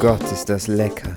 [0.00, 1.14] Gott, ist das lecker.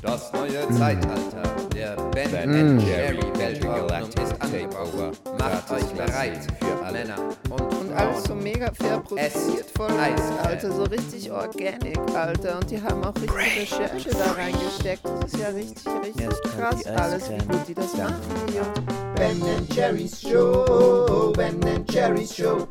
[0.00, 1.42] Das neue Zeitalter
[1.74, 2.80] der Ben Mm.
[2.80, 5.12] Jerry Weltordnung ist angebrochen.
[5.38, 7.18] Macht euch bereit für Männer
[7.50, 10.20] und, Und alles so mega fair produziert, voll Eis.
[10.42, 12.58] Alter, so richtig organic, Alter.
[12.58, 15.04] Und die haben auch richtig Recherche da reingesteckt.
[15.06, 18.20] Das ist ja richtig, richtig krass alles, wie gut die das machen
[18.50, 18.66] hier.
[19.16, 19.40] Ben
[19.74, 21.58] Jerry's Show, Ben
[21.90, 22.66] Jerry's Show,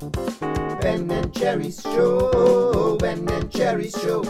[0.81, 4.22] Ben Jerry's Show, Ben Jerry's Show.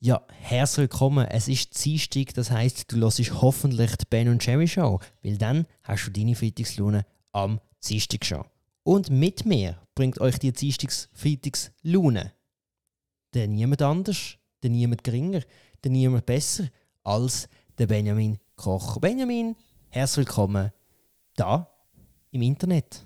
[0.00, 1.26] Ja, herzlich willkommen.
[1.26, 5.66] Es ist Dienstag, das heisst, du hörst hoffentlich die Ben und Jerry Show, weil dann
[5.82, 8.44] hast du deine Freitagslaune am Dienstag schon.
[8.86, 12.32] Und mit mir bringt euch die Dienstags Freitagslaune
[13.34, 15.42] der niemand anders, der niemand geringer,
[15.82, 16.68] der niemand besser
[17.02, 19.00] als der Benjamin Koch.
[19.00, 19.56] Benjamin,
[19.88, 20.70] herzlich willkommen
[21.34, 21.68] da
[22.30, 23.04] im Internet.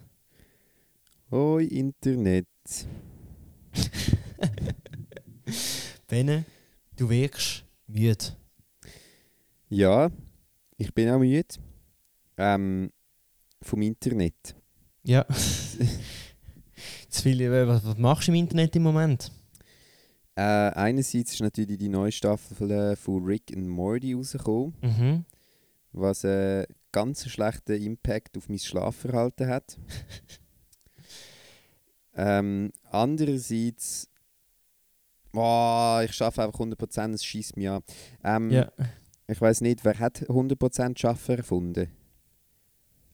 [1.30, 2.46] Hoi Internet.
[6.06, 6.44] Benne,
[6.94, 8.36] du wirkst müde.
[9.70, 10.10] Ja,
[10.76, 11.54] ich bin auch müde.
[12.36, 12.92] Ähm,
[13.62, 14.59] vom Internet.
[15.04, 15.24] Ja.
[17.08, 19.32] Zu viel, äh, was, was machst du im Internet im Moment?
[20.36, 25.24] Äh, einerseits ist natürlich die neue Staffel äh, von Rick and Morty rausgekommen, Mhm.
[25.92, 29.76] was einen ganz schlechten Impact auf mein Schlafverhalten hat.
[32.14, 34.08] ähm, andererseits,
[35.32, 37.82] boah, ich schaffe einfach 100%, es schießt mich an.
[38.24, 38.70] Ähm, Ja.
[39.26, 41.88] Ich weiß nicht, wer hat 100% Schaffen erfunden?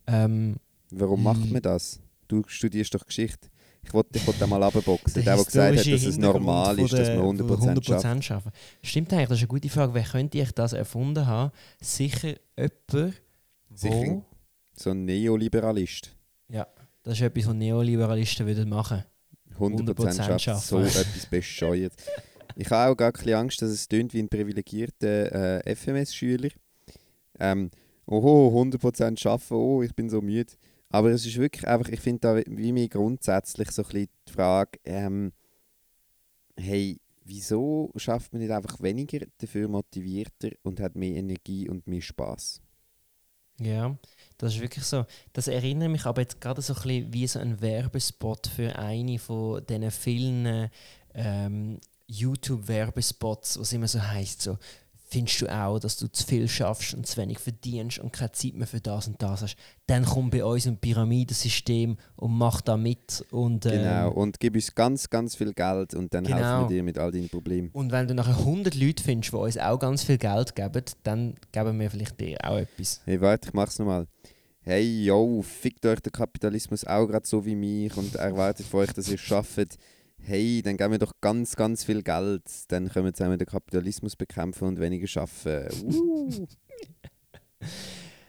[0.07, 0.57] Ähm,
[0.91, 1.53] Warum macht Hm.
[1.53, 2.01] man das?
[2.29, 3.49] Du studierst doch Geschichte.
[3.83, 5.15] Ich wollte dich wollte mal abboxen.
[5.15, 8.05] der Der, der gesagt hat, dass es normal ist, dass man von 100% schafft.
[8.07, 8.53] 100% schaffen.
[8.83, 9.95] Stimmt eigentlich, das ist eine gute Frage.
[9.95, 11.53] Wer könnte ich das erfunden haben?
[11.81, 13.15] Sicher jemand,
[13.75, 14.23] Sicher.
[14.75, 16.15] So ein Neoliberalist.
[16.49, 16.67] Ja,
[17.03, 19.05] das ist etwas, was Neoliberalisten würden machen
[19.59, 20.67] 100%, 100% schafft.
[20.67, 21.93] So etwas bescheuert.
[22.57, 26.51] Ich habe auch gar keine Angst, dass es tönt wie ein privilegierter äh, FMS-Schüler.
[27.39, 27.71] Ähm,
[28.07, 30.53] oho, 100% schaffen, oh, ich bin so müde.
[30.97, 34.33] Aber es ist wirklich einfach, ich finde da wie mir grundsätzlich so ein bisschen die
[34.33, 35.31] Frage, ähm,
[36.57, 42.01] hey, wieso schafft man nicht einfach weniger, dafür motivierter und hat mehr Energie und mehr
[42.01, 42.63] Spaß?
[43.59, 43.95] Ja,
[44.39, 45.05] das ist wirklich so.
[45.35, 49.19] Das erinnert mich aber jetzt gerade so ein bisschen wie so ein Werbespot für eine
[49.19, 50.71] von diesen vielen
[51.13, 54.57] ähm, YouTube-Werbespots, was immer so heißt so
[55.09, 58.55] findest du auch, dass du zu viel schaffst und zu wenig verdienst und keine Zeit
[58.55, 59.57] mehr für das und das hast,
[59.87, 63.25] dann komm bei uns im Pyramidensystem und mach da mit.
[63.31, 66.61] Und, ähm, Genau, und gib uns ganz, ganz viel Geld und dann helfen Genau.
[66.63, 67.71] wir dir mit all deinen Problemen.
[67.73, 71.35] Und wenn du nachher 100 Leute findest, die uns auch ganz viel Geld geben, dann
[71.53, 73.01] geben wir vielleicht dir auch etwas.
[73.05, 74.07] Hey, warte, ich mach's nochmal.
[74.63, 78.93] Hey, yo, fickt euch der Kapitalismus auch gerade so wie mich und erwartet von euch,
[78.93, 79.79] dass ihr schafft.
[80.19, 82.43] Hey, dann geben wir doch ganz, ganz viel Geld.
[82.69, 85.67] Dann können wir zusammen den Kapitalismus bekämpfen und weniger schaffen.
[85.83, 86.47] Uh.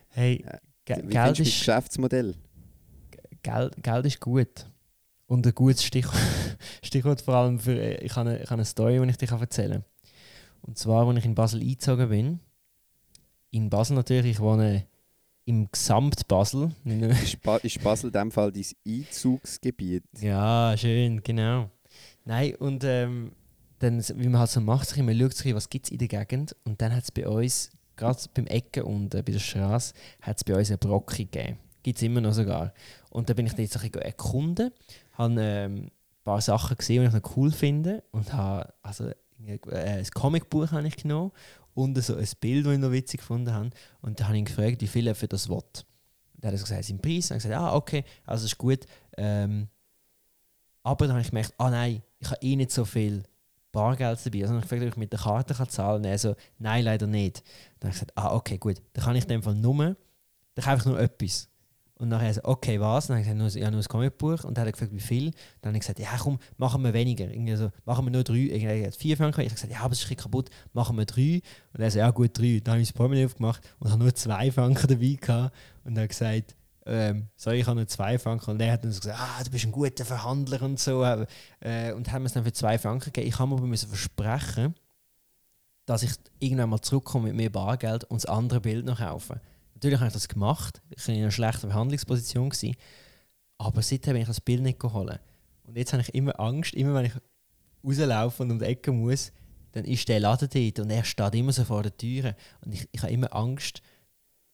[0.09, 1.45] Hey, Ja, Ge wie Geld ist...
[1.47, 2.35] Geschäftsmodell?
[3.43, 4.65] Geld, Geld ist gut.
[5.27, 6.17] Und ein gutes Stichwort,
[6.83, 7.73] Stichwort vor allem für.
[7.79, 9.85] äh, Ich habe eine, ich habe eine Story, die ich dir erzählen kann.
[10.61, 12.39] Und zwar, als ich in Basel eingezogen bin.
[13.51, 14.87] In Basel natürlich, ich wohne
[15.45, 16.71] im Gesamt Basel.
[16.85, 20.03] Ist, ba ist Basel in dem Fall dein Einzugsgebiet?
[20.19, 21.69] ja, schön, genau.
[22.27, 23.31] Nein, und ähm,
[23.79, 26.09] dann, wie man halt so macht, sich immer schaut sich, was gibt es in der
[26.09, 26.57] Gegend.
[26.65, 30.35] Und dann hat es bei uns, gerade beim Ecken und äh, bei der Straße, hat
[30.35, 31.57] es bei uns eine Brocke gegeben.
[31.83, 32.73] Gibt es immer noch sogar.
[33.11, 34.71] Und da bin ich dann jetzt ein erkunden,
[35.13, 35.91] habe ähm, ein
[36.25, 38.03] paar Sachen gesehen, die ich noch cool finde.
[38.11, 41.31] Und habe, also, äh, ein Comicbuch habe ich genommen
[41.75, 43.69] und so ein Bild, das ich noch witzig gefunden habe.
[44.01, 45.63] Und dann habe ich ihn gefragt, wie viel er für das will.
[46.39, 47.29] Dann hat er gesagt, seinen Preis.
[47.29, 48.85] Dann habe ich gesagt, ah, okay, also ist gut.
[49.15, 49.69] Ähm,
[50.87, 53.23] aber dann habe ich gemerkt, ah nein, ich habe eh nicht so viel
[53.73, 54.41] Bargeld dabei.
[54.41, 56.11] Also habe ich gefragt, ob ich mit der Karte kann zahlen kann.
[56.11, 57.43] Er so, nein, leider nicht.
[57.79, 58.81] Dann habe ich gesagt, ah, okay, gut.
[58.93, 59.97] Dann kann ich in dem Fall nur, dann
[60.63, 61.49] kann ich nur etwas.
[61.95, 63.07] Und dann hat er so, okay, was?
[63.07, 64.45] Dann habe ich gesagt, nur, ja, nur ein Comicbuch.
[64.45, 65.31] Und dann hat er gefragt, wie viel?
[65.61, 67.25] Dann habe ich gesagt, ja, komm, machen wir weniger.
[67.25, 68.35] Irgendwie so, machen wir nur drei.
[68.35, 69.41] Irgendwie hat vier Franken.
[69.41, 70.49] Ich habe gesagt, ja, aber es ist ein kaputt.
[70.73, 71.41] Machen wir drei.
[71.73, 72.61] Und er so, ja, gut, drei.
[72.63, 75.55] Dann habe ich das Portemonnaie aufgemacht und habe nur zwei Franken dabei gehabt.
[75.83, 76.55] Und dann gesagt,
[76.87, 78.51] ähm, sorry, ich habe nur zwei Franken.
[78.51, 81.03] Und er hat so gesagt, ah, du bist ein guter Verhandler und so.
[81.03, 83.27] Äh, und haben es dann für zwei Franken gegeben.
[83.27, 84.73] Ich habe mir aber versprechen,
[85.85, 89.39] dass ich irgendwann mal zurückkomme mit mehr Bargeld und das andere Bild noch kaufen.
[89.73, 90.81] Natürlich habe ich das gemacht.
[90.89, 92.49] Ich war in einer schlechten Verhandlungsposition.
[92.49, 92.75] Gewesen,
[93.57, 95.19] aber seitdem bin ich das Bild nicht geholt.
[95.63, 97.13] Und jetzt habe ich immer Angst, immer wenn ich
[97.83, 99.31] rauslaufe und um die Ecke muss,
[99.73, 102.35] dann ist der Laden dort und er steht immer so vor der Tür.
[102.61, 103.81] Und ich, ich habe immer Angst,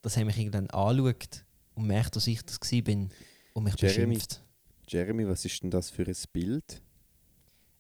[0.01, 3.09] dass er mich irgendwann anschaut und merkt, dass ich das bin
[3.53, 4.15] und mich Jeremy.
[4.15, 4.41] beschimpft.
[4.87, 6.81] Jeremy, was ist denn das für ein Bild?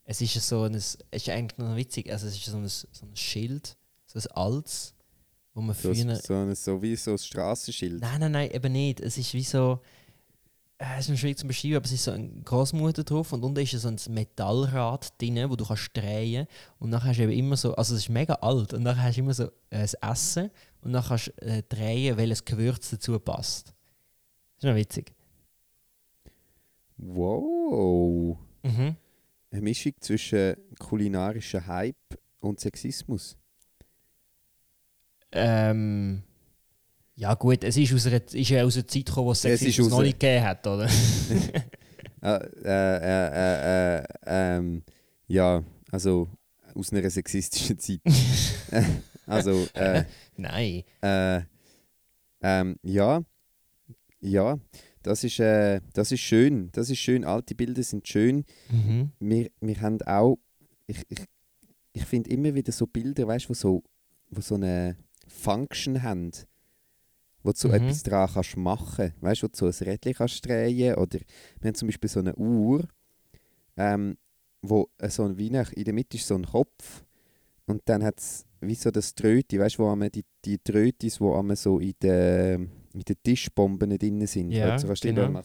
[0.05, 2.87] Es ist so ein, es ist eigentlich noch witzig, also es ist so ein, so
[3.05, 4.93] ein Schild, so ein altes,
[5.53, 6.09] wo man So, früher...
[6.09, 8.01] ein- so, ein, so wie so ein Straßenschild.
[8.01, 8.99] Nein, nein, nein, eben nicht.
[8.99, 9.79] Es ist wie so.
[10.79, 13.59] Äh, es ist schwierig zu beschreiben, aber es ist so eine Großmutter drauf und unten
[13.61, 16.47] ist so ein Metallrad drin, wo du kannst drehen
[16.79, 19.15] und dann hast du eben immer so, also es ist mega alt und dann hast
[19.15, 20.49] du immer so äh, das Essen
[20.81, 23.73] und dann kannst du äh, drehen, welches Gewürz dazu passt.
[24.63, 25.13] Das ist noch witzig.
[26.95, 28.37] Wow.
[28.61, 28.95] Mhm.
[29.51, 31.97] Eine Mischung zwischen kulinarischem Hype
[32.39, 33.35] und Sexismus.
[35.33, 36.23] Ähm,
[37.15, 39.89] ja gut, es ist, aus einer, ist ja aus einer Zeit gekommen, wo es Sexismus
[39.89, 40.89] noch nicht gegeben hat, oder?
[42.21, 44.83] Äh, äh, äh, äh, ähm,
[45.27, 45.61] ja,
[45.91, 46.29] also
[46.73, 47.99] aus einer sexistischen Zeit.
[49.25, 50.05] also, äh,
[50.37, 50.83] Nein.
[51.01, 51.41] äh,
[52.41, 53.25] ähm, ja,
[54.23, 54.57] ja,
[55.01, 56.69] das ist, äh, das ist schön.
[56.71, 57.25] Das ist schön.
[57.25, 58.45] Alte Bilder sind schön.
[58.69, 59.11] Mhm.
[59.19, 60.37] Wir, wir haben auch,
[60.87, 61.19] ich, ich,
[61.91, 63.83] ich finde immer wieder so Bilder, weißt du, wo so,
[64.29, 64.95] wo so eine
[65.27, 66.31] Function haben,
[67.43, 67.73] wo du so Mhm.
[67.75, 69.13] etwas dran kannst machen.
[69.19, 71.19] Weißt du, wo du so ein Rädchen kannst drehen oder
[71.59, 72.87] wir haben zum Beispiel so eine Uhr,
[73.75, 74.17] ähm,
[74.61, 77.03] wo äh, so ein, wie nach, in der Mitte ist so ein Kopf
[77.65, 81.19] und dann hat es wie so das Tröti, weißt du, wo einmal die, die Trötis,
[81.19, 84.51] wo einmal so in den in den Tischbomben drin sind.
[84.51, 85.41] Ja, Weißt du, so kannst du genau.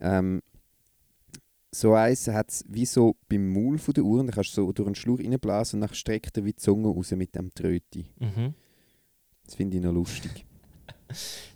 [0.00, 0.42] ähm,
[1.74, 4.66] so eins hat es wie so beim Maul von der Uhr, und dann kannst du
[4.66, 7.52] so durch einen Schlauch reinblasen und dann streckt er wie die Zunge raus mit dem
[7.54, 8.06] Tröti.
[8.18, 8.54] Mhm.
[9.44, 10.44] Das finde ich noch lustig.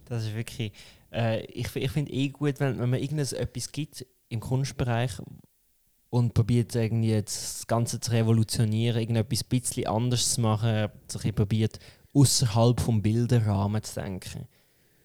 [0.09, 0.71] Das ist wirklich.
[1.11, 5.13] Äh, ich ich finde eh gut, wenn, wenn man irgendetwas gibt im Kunstbereich
[6.11, 11.35] und probiert irgendwie jetzt das Ganze zu revolutionieren, irgendetwas ein bisschen anders zu machen, sich
[11.35, 11.79] probiert,
[12.17, 14.47] außerhalb vom Bilderrahmen zu denken.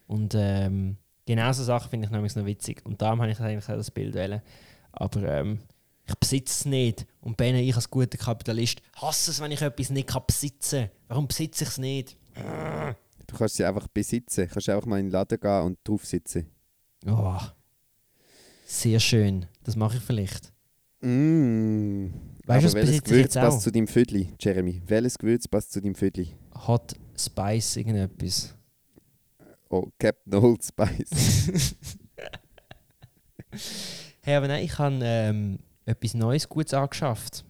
[0.06, 2.84] Und ähm, genau so Sachen finde ich nämlich noch witzig.
[2.84, 4.42] Und darum habe ich eigentlich auch das Bild wählen.
[4.92, 5.60] Aber ähm,
[6.06, 7.06] ich besitze es nicht.
[7.20, 10.90] Und Ben, ich als guter Kapitalist hasse es, wenn ich etwas nicht kann besitzen kann.
[11.08, 12.16] Warum besitze ich es nicht?
[13.26, 14.46] Du kannst sie einfach besitzen.
[14.46, 16.46] Du kannst einfach mal in den Laden gehen und drauf sitzen.
[17.06, 17.38] Oh,
[18.66, 19.46] sehr schön.
[19.64, 20.52] Das mache ich vielleicht.
[21.00, 22.08] Mm.
[22.46, 23.62] Weißt du, was besitze ich Gewürz jetzt passt auch?
[23.62, 24.82] zu deinem Vödli, Jeremy?
[24.86, 26.34] Welches Gewürz passt zu deinem Vödli?
[26.66, 28.54] Hot Spice, irgendetwas.
[29.68, 31.74] Oh, Captain Old Spice.
[34.22, 37.44] Hey, aber nein, ich habe ähm, etwas Neues, Gutes angeschafft.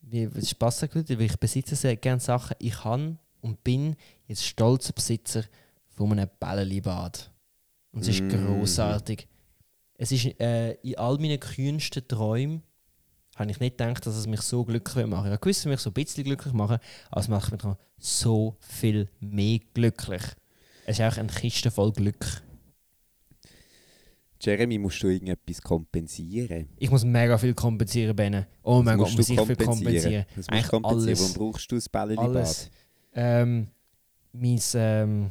[0.00, 2.56] Wie, es sehr gut, weil ich besitze sehr gerne Sachen.
[2.58, 3.94] Ich habe und bin
[4.26, 5.44] jetzt stolzer Besitzer
[5.90, 7.30] von einem Bälleli-Bad.
[7.92, 8.30] Und es ist Mhm.
[8.30, 9.28] großartig.
[9.94, 12.62] Es ist äh, in all meinen kühnsten Träumen
[13.42, 15.38] habe ich nicht gedacht, dass es mich so glücklich machen würde.
[15.40, 16.78] Ich wusste, mich so ein bisschen glücklich machen,
[17.10, 20.22] aber es macht mich noch so viel mehr glücklich.
[20.86, 22.42] Es ist auch eine Kiste voll Glück.
[24.40, 26.68] Jeremy, musst du irgendetwas kompensieren?
[26.78, 28.48] Ich muss mega viel kompensieren, Benne.
[28.64, 30.24] Oh mein Was Gott, muss ich viel kompensieren.
[30.34, 30.84] Was musst kompensieren?
[30.84, 31.36] alles.
[31.36, 31.94] Warum brauchst du das?
[31.94, 32.70] Alles.
[33.14, 33.68] Ähm,
[34.32, 35.30] mein, ähm,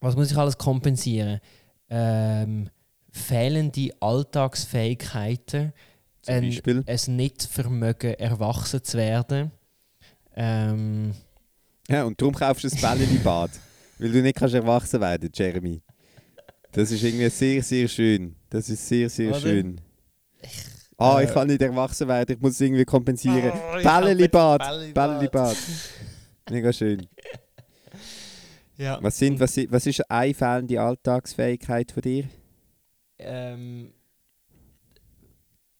[0.00, 1.40] was muss ich alles kompensieren?
[1.88, 2.68] Ähm,
[3.10, 5.72] fehlende Alltagsfähigkeiten.
[6.28, 6.84] Ein, Beispiel?
[6.86, 9.50] ein Nicht-Vermögen, erwachsen zu werden.
[10.34, 11.12] Ähm,
[11.88, 13.50] Ja, und darum kaufst du das Bälleli-Bad.
[13.98, 15.82] weil du nicht kannst erwachsen werden, Jeremy.
[16.72, 18.36] Das ist irgendwie sehr, sehr schön.
[18.50, 19.40] Das ist sehr, sehr Oder?
[19.40, 19.80] schön.
[20.98, 23.52] Ah, ich äh, kann nicht erwachsen werden, ich muss es irgendwie kompensieren.
[23.54, 23.84] Oh, ich jetzt
[24.94, 25.56] Bälleli-Bad.
[26.50, 27.06] Mega schön.
[28.78, 28.98] Ja.
[29.00, 32.24] Was, sind, was, was ist eine fehlende Alltagsfähigkeit von dir?
[33.18, 33.94] Ähm,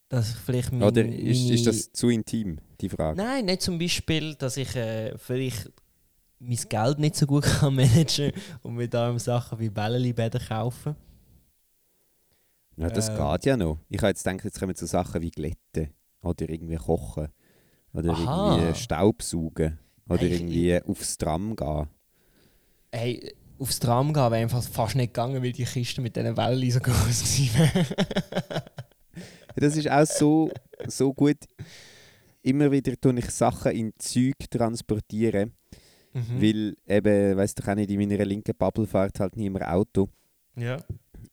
[0.09, 3.17] dass ich vielleicht mein, Oder ist, ist das zu intim, die Frage?
[3.17, 5.71] Nein, nicht zum Beispiel, dass ich äh, vielleicht
[6.39, 10.95] mein Geld nicht so gut kann managen und mir darum Sachen wie Bälleli-Bäder kaufen.
[12.77, 13.15] Ja, das Ähm.
[13.17, 13.79] geht ja noch.
[13.89, 17.29] Ich habe jetzt gedacht, jetzt kommen so Sachen wie Glätten oder irgendwie Kochen
[17.93, 18.57] oder Aha.
[18.59, 21.87] irgendwie Staubsaugen oder Hey, ich- irgendwie aufs Tram gehen.
[22.91, 26.71] Hey, aufs Tram gehen wäre einfach fast nicht gegangen, weil die Kiste mit diesen Wellen
[26.71, 28.56] so groß war.
[29.59, 30.49] Das ist auch so,
[30.87, 31.37] so gut.
[32.41, 35.53] Immer wieder tue ich Sachen in Zeug transportieren,
[36.13, 36.41] mhm.
[36.41, 40.09] weil eben, weißt du, auch nicht in meiner linken Bubble fährt halt niemand Auto.
[40.55, 40.77] Ja.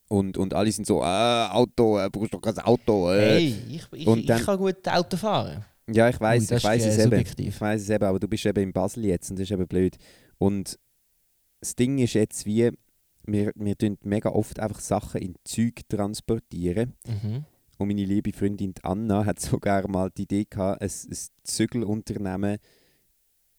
[0.09, 3.13] Und, und alle sind so, äh, Auto, äh, brauchst doch kein Auto.
[3.13, 3.21] Äh.
[3.21, 5.65] Hey, ich, ich, Und ich dann- kann gut Auto fahren.
[5.87, 7.25] Ja, ich weiß, ich weiß es eben.
[7.37, 9.67] Ich weiß es eben, aber du bist eben in Basel jetzt und das ist eben
[9.67, 9.97] blöd.
[10.39, 10.79] Und
[11.61, 12.71] das Ding ist jetzt wie,
[13.27, 16.95] wir, wir tun mega oft einfach Sachen in Zeug transportieren.
[17.07, 17.45] Mhm.
[17.79, 22.59] Und meine liebe Freundin Anna hat sogar mal die Idee gehabt, ein, ein Zügelunternehmen,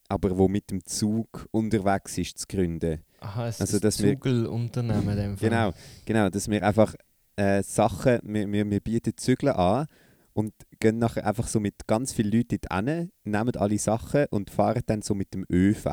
[0.08, 3.02] aber wo mit dem Zug unterwegs ist, zu gründen.
[3.20, 5.50] Aha, es Also, dass wir- Zugelunternehmen in dem Fall.
[5.50, 5.74] Genau,
[6.06, 6.94] genau, dass wir einfach
[7.36, 9.88] äh, Sachen, wir, wir, wir bieten Zügeln an
[10.34, 14.50] und gehen nachher einfach so mit ganz vielen Leuten dort hin, nehmen alle Sachen und
[14.50, 15.86] fahren dann so mit dem ÖV.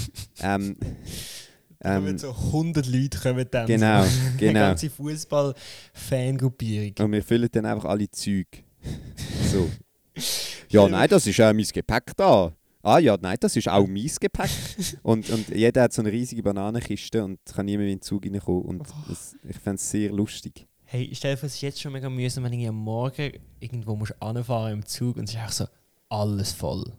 [0.40, 0.76] ähm,
[1.82, 3.66] Ähm, ähm, so 100 Leute kommen dann.
[3.66, 4.20] genau, so.
[4.26, 4.60] Eine genau.
[4.60, 6.92] ganze Fußball-Fangruppierung.
[6.98, 8.46] Und wir füllen dann einfach alle Zeug.
[9.52, 9.70] so.
[10.68, 12.52] Ja, nein, das ist auch mein Gepäck da.
[12.82, 14.50] Ah ja, nein, das ist auch mein Gepäck.
[15.02, 18.62] Und, und jeder hat so eine riesige Bananenkiste und kann niemand in den Zug reinkommen.
[18.62, 20.68] Und das, ich fände es sehr lustig.
[20.84, 23.96] Hey, stell dir vor, es ist jetzt schon mega mühsam, wenn du am Morgen irgendwo
[23.96, 25.66] musst anfahren im Zug und es ist einfach so
[26.08, 26.92] alles voll.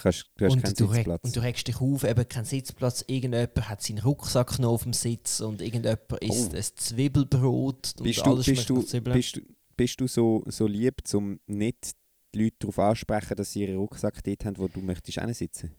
[0.00, 1.20] Du, kannst, du hast und, keinen du Sitzplatz.
[1.24, 4.94] und du regst dich auf, eben keinen Sitzplatz, irgendjemand hat seinen Rucksack noch auf dem
[4.94, 6.56] Sitz und irgendjemand isst Oh.
[6.56, 9.16] ein Zwiebelbrot und bist du, alles bist, schmeckt du, Zwiebeln.
[9.16, 9.40] bist, du,
[9.76, 11.92] bist du so, so lieb, um nicht
[12.34, 15.74] die Leute darauf ansprechen, dass sie ihren Rucksack dort haben, wo du möchtest sitzen?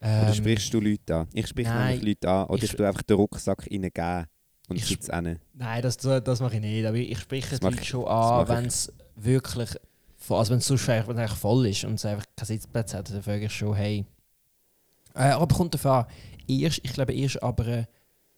[0.00, 1.28] Oder Ähm, sprichst du Leute an?
[1.32, 2.46] Ich sprich nein, nämlich Leute an.
[2.48, 4.26] Oder ich ich tue einfach den Rucksack reingeben
[4.68, 5.38] und Ich sitze hin.
[5.54, 6.84] Nein, das, das mache ich nicht.
[6.84, 9.70] Aber ich spreche die Leute schon an, wenn es wirklich,
[10.30, 13.46] also wenn es sonst eigentlich voll ist und es einfach keinen Sitzplatz hat, dann frage
[13.46, 14.04] ich schon, hey.
[15.14, 16.06] Äh, aber kommt davon an,
[16.48, 17.88] erst, ich glaube erst aber eine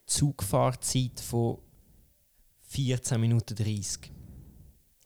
[0.06, 1.58] Zugfahrzeit von
[2.68, 4.12] 14 Minuten 30.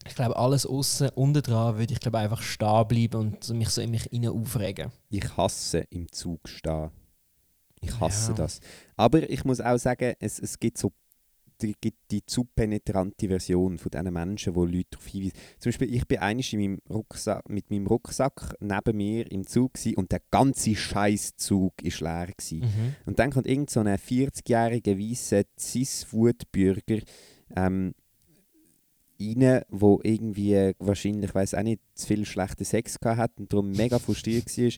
[0.07, 3.83] Ich glaube, alles außen unten dran würde ich glaube einfach stehen bleiben und mich so
[3.83, 4.91] in mich rein aufregen.
[5.11, 6.91] Ich hasse im Zug stehen.
[7.81, 8.37] Ich hasse Ja.
[8.37, 8.61] das.
[8.97, 10.93] Aber ich muss auch sagen, es, es gibt so
[11.63, 15.33] die, gibt die zu penetrante Version von diesen Menschen, die Leute darauf hinweisen.
[15.59, 19.73] Zum Beispiel, ich bin einig in meinem Rucksack, mit meinem Rucksack neben mir im Zug
[19.97, 22.35] und der ganze Scheißzug war leer.
[22.37, 22.61] Gewesen.
[22.61, 22.95] Mhm.
[23.07, 27.03] Und dann kommt irgend so ein 40-jähriger weißer Cis-Food-Bürger
[27.57, 27.95] ähm,
[29.21, 33.71] rein, wo irgendwie wahrscheinlich, weiß auch nicht, zu viel schlechten Sex gehabt hat und darum
[33.73, 34.73] mega frustriert war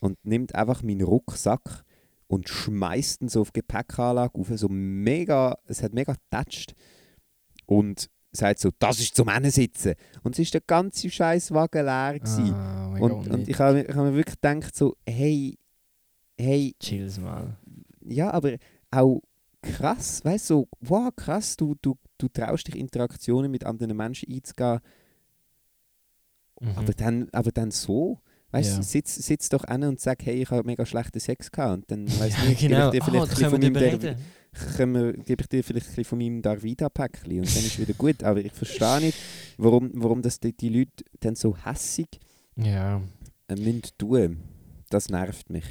[0.00, 1.84] und nimmt einfach meinen Rucksack
[2.28, 6.74] und schmeißt ihn so auf die Gepäckanlage auf, so mega, es hat mega getatscht
[7.66, 12.18] und sagt so, das ist zum sitzen Und es ist der ganze scheiß Wagen leer
[12.18, 12.52] gewesen.
[12.52, 15.58] Ah, mega und, und ich habe ich hab mir wirklich gedacht so, hey,
[16.38, 17.56] hey, Chills mal.
[18.04, 18.56] ja, aber
[18.90, 19.22] auch
[19.62, 24.32] krass, weißt du, so, wow, krass, du, du, du traust dich Interaktionen mit anderen Menschen
[24.32, 24.80] einzugehen,
[26.58, 26.72] Mhm.
[26.76, 28.20] aber, dann, aber dann so,
[28.56, 28.82] weißt du, Ja.
[28.82, 32.06] sitz, sitz doch an und sag, hey, ich habe mega schlechten Sex gehabt und dann,
[32.20, 32.90] weißt ja, nicht, genau.
[32.90, 34.16] gebe ich dir vielleicht da ein von meinem,
[34.76, 38.22] können wir, gebe ich dir vielleicht ein von meinem Darvida-Päckchen und dann ist wieder gut,
[38.22, 39.18] aber ich verstehe nicht,
[39.58, 42.08] warum, warum das die, die Leute dann so hässig
[42.56, 43.00] Ja.
[43.48, 44.38] äh, müssen tun.
[44.88, 45.64] Das nervt mich.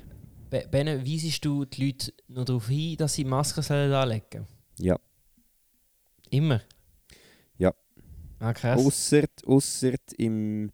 [0.50, 4.46] Be Benne, weisest du die Leute noch darauf hin, dass sie Masken sollen anlegen
[4.78, 4.98] Ja.
[6.30, 6.62] Immer?
[7.58, 7.74] Ja.
[8.40, 8.80] Ah, krass.
[8.86, 10.70] Ausser, ausser im,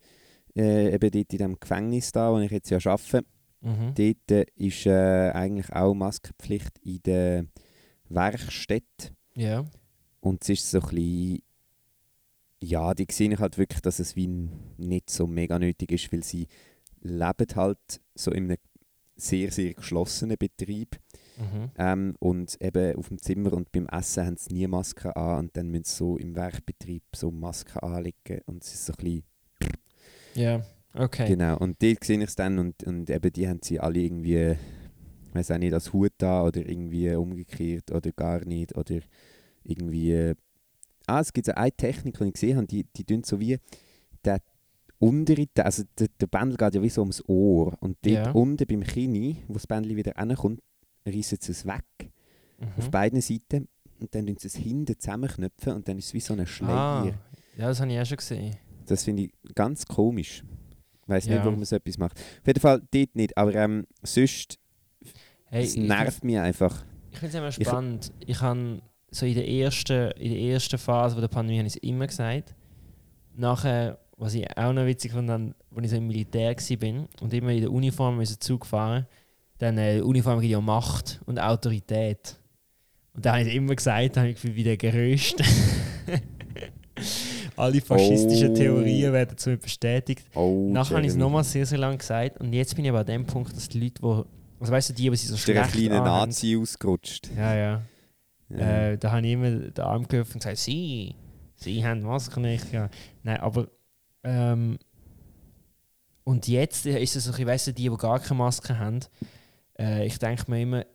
[0.56, 3.26] äh, eben dort in dem Gefängnis da, wo ich jetzt ja arbeite,
[3.64, 3.94] Mhm.
[3.94, 7.46] dort äh, ist äh, eigentlich auch Maskenpflicht in der
[8.10, 9.16] Werkstätte.
[9.36, 9.66] Ja.
[10.20, 11.42] Und es ist so ein bisschen,
[12.60, 16.24] ja, die sehe ich halt wirklich, dass es wie nicht so mega nötig ist, weil
[16.24, 16.48] sie
[17.02, 18.58] leben halt so in einem
[19.16, 21.00] sehr, sehr geschlossenen Betrieb.
[21.38, 21.72] Mhm.
[21.78, 25.58] Ähm, und eben auf dem Zimmer und beim Essen haben sie nie Masken an und
[25.58, 29.24] dann müssen sie so im Werkbetrieb so Masken anlegen und es ist so ein bisschen
[30.36, 30.62] Ja,
[30.94, 31.28] okay.
[31.28, 34.52] Genau, und dort sehe ich es dann und, und eben die haben sie alle irgendwie,
[35.28, 39.00] ich weiß auch nicht, als Hut da oder irgendwie umgekehrt oder gar nicht oder
[39.64, 40.34] irgendwie.
[41.08, 43.58] Ah, es gibt so eine Technik, die ich gesehen habe, die, die tun so wie
[44.24, 44.40] der
[45.00, 48.32] untere, also der, der Bändel geht ja wie so ums Ohr und dort Ja.
[48.32, 50.62] unten beim Kinn, wo das Bändel wieder reinkommt,
[51.06, 51.84] reissen sie es weg
[52.78, 52.92] auf Mhm.
[52.92, 53.68] beiden Seiten
[54.00, 56.70] und dann tun sie es hinten zusammenknüpfen und dann ist es wie so ein Schleier.
[56.78, 57.06] Ah,
[57.58, 58.56] ja, das habe ich auch schon gesehen.
[58.88, 60.44] Das finde ich ganz komisch.
[61.04, 61.44] Ich weiß nicht, Ja.
[61.44, 62.18] warum man so etwas macht.
[62.20, 64.58] Auf jeden Fall dort nicht, aber ähm, sonst,
[65.46, 66.84] Hey, es nervt mich einfach.
[67.12, 68.12] Ich finde es immer spannend.
[68.26, 71.82] Ich habe so in der ersten, in der ersten Phase der Pandemie habe ich es
[71.84, 72.56] immer gesagt.
[73.36, 77.34] Nachher, was ich auch noch witzig fand, dann, als ich so im Militär war und
[77.34, 79.08] immer in der Uniform müssen Zug fahren,
[79.58, 82.40] dann äh, die Uniform gibt ja Macht und Autorität.
[83.14, 85.44] Und da habe ich immer gesagt, da habe ich gefühlt wie der Geröst.
[87.58, 88.56] Alle faschistischen Oh.
[88.56, 90.26] Theorien werden zu bestätigt.
[90.36, 92.40] Oh, Nachher habe ich es nochmal sehr, sehr lange gesagt.
[92.40, 94.24] Und jetzt bin ich aber an dem Punkt, dass die Leute, die,
[94.60, 97.30] also weißt du, die, die sich so Ist der ein schlecht kleiner anhören- Nazi ausgerutscht.
[97.36, 97.82] Ja, ja.
[98.50, 98.58] Ja.
[98.90, 101.16] Äh, da habe ich immer den Arm geöffnet und gesagt, sie,
[101.56, 102.72] sie haben Masken nicht.
[102.74, 102.90] Ja.
[103.24, 103.68] Nein, aber
[104.24, 104.78] ähm,
[106.24, 109.00] und jetzt ist es so, ich weiss, die, die gar keine Maske haben,
[109.80, 110.86] äh, ich denke mir immer,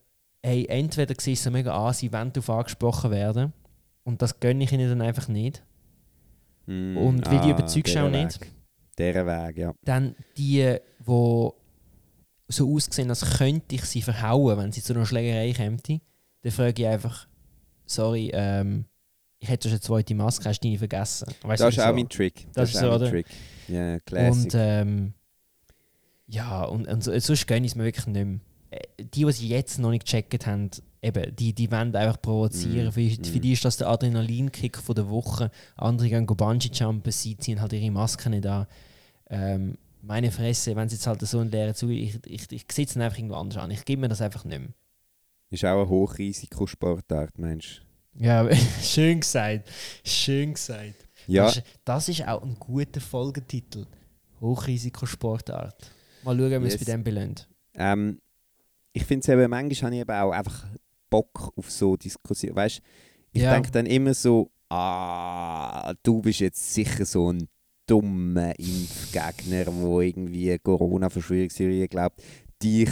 [0.42, 3.52] hey, entweder siehst du mega an, sie wollen darauf angesprochen werden
[4.04, 5.62] und das gönne ich ihnen dann einfach nicht.
[6.66, 8.40] Mm, Und weil die überzeugst auch nicht.
[8.40, 9.26] Weg.
[9.26, 9.74] Weg, ja.
[9.84, 11.48] Dann die, die
[12.48, 15.80] so aussehen, als könnte ich sie verhauen, wenn sie zu einer Schlägerei kämen,
[16.42, 17.26] dann frage ich einfach,
[17.86, 18.86] sorry, ähm,
[19.38, 21.26] ich hätte schon eine zweite Maske, hast du deine vergessen?
[21.42, 21.94] Weißt Das ist auch so.
[21.94, 22.46] mein Trick.
[22.54, 23.10] Das ist auch so, mein oder?
[23.10, 23.26] Trick.
[23.68, 24.44] Ja, Classic.
[24.44, 25.14] Und ähm,
[26.28, 28.40] ja, und, und so, sonst gönne ich es mir wirklich nicht mehr.
[28.70, 30.70] Äh, Die, die sie jetzt noch nicht gecheckt haben,
[31.02, 32.88] eben, die, die wollen einfach provozieren.
[32.88, 33.40] Mm, Für, für mm.
[33.40, 35.50] die ist das der Adrenalinkick von der Woche.
[35.76, 38.66] Andere gehen Bungee-Jumpen, sie ziehen halt ihre Maske nicht an.
[39.28, 42.96] Ähm, meine Fresse, wenn sie jetzt halt so einen leeren Zug, ich, ich, ich es
[42.96, 43.70] einfach irgendwo anders an.
[43.70, 44.68] Ich gebe mir das einfach nicht mehr.
[45.50, 47.82] ist auch eine Hochrisikosportart, meinst
[48.14, 48.48] Ja,
[48.82, 49.68] schön gesagt.
[50.04, 50.94] Schön gesagt.
[51.26, 53.86] Ja, Das, ist, das ist auch ein guter Folgetitel.
[54.40, 55.90] Hochrisikosportart.
[56.22, 56.84] Mal schauen, wie wir es Yes.
[56.84, 57.48] bei dem belohnt.
[57.74, 58.20] ähm,
[58.92, 60.66] ich finde es eben, manchmal habe ich eben auch einfach
[61.16, 62.56] Bock auf so Diskussionen.
[62.56, 62.80] Weißt
[63.32, 63.52] ich Ja.
[63.54, 67.48] denke dann immer so, ah, du bist jetzt sicher so ein
[67.86, 72.22] dummer Impfgegner, der irgendwie Corona-Verschwörungstheorien glaubt.
[72.62, 72.90] Dich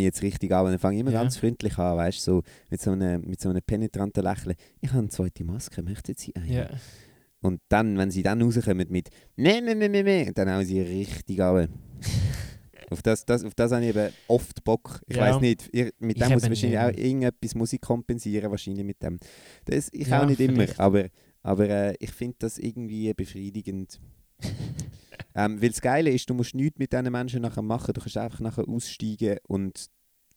[0.00, 0.66] ich jetzt richtig an.
[0.66, 1.22] Und dann fange ich immer Ja.
[1.22, 4.54] ganz freundlich an, weißt du, so mit so einem, mit so einem penetranten Lächeln.
[4.80, 6.52] Ich habe eine zweite Maske, möchten Sie eine?
[6.54, 6.68] Ja.
[7.42, 10.80] Und dann, wenn sie dann rauskommen mit «Meh, meh, meh, meh, meh», dann hauen sie
[10.80, 11.68] richtig ab.
[12.90, 15.00] Auf, das, das, auf das habe ich eben oft Bock.
[15.06, 15.22] Ich Ja.
[15.22, 18.50] weiß nicht, ihr, mit Ich dem muss ich eben wahrscheinlich auch irgendetwas muss ich kompensieren,
[18.50, 19.18] wahrscheinlich mit dem.
[19.64, 20.80] Das, ich Ja, auch nicht immer, vielleicht.
[20.80, 21.06] aber,
[21.42, 24.00] aber äh, ich finde das irgendwie befriedigend.
[25.34, 28.16] ähm, weil das Geile ist, du musst nichts mit diesen Menschen nachher machen, du kannst
[28.16, 29.86] einfach nachher aussteigen und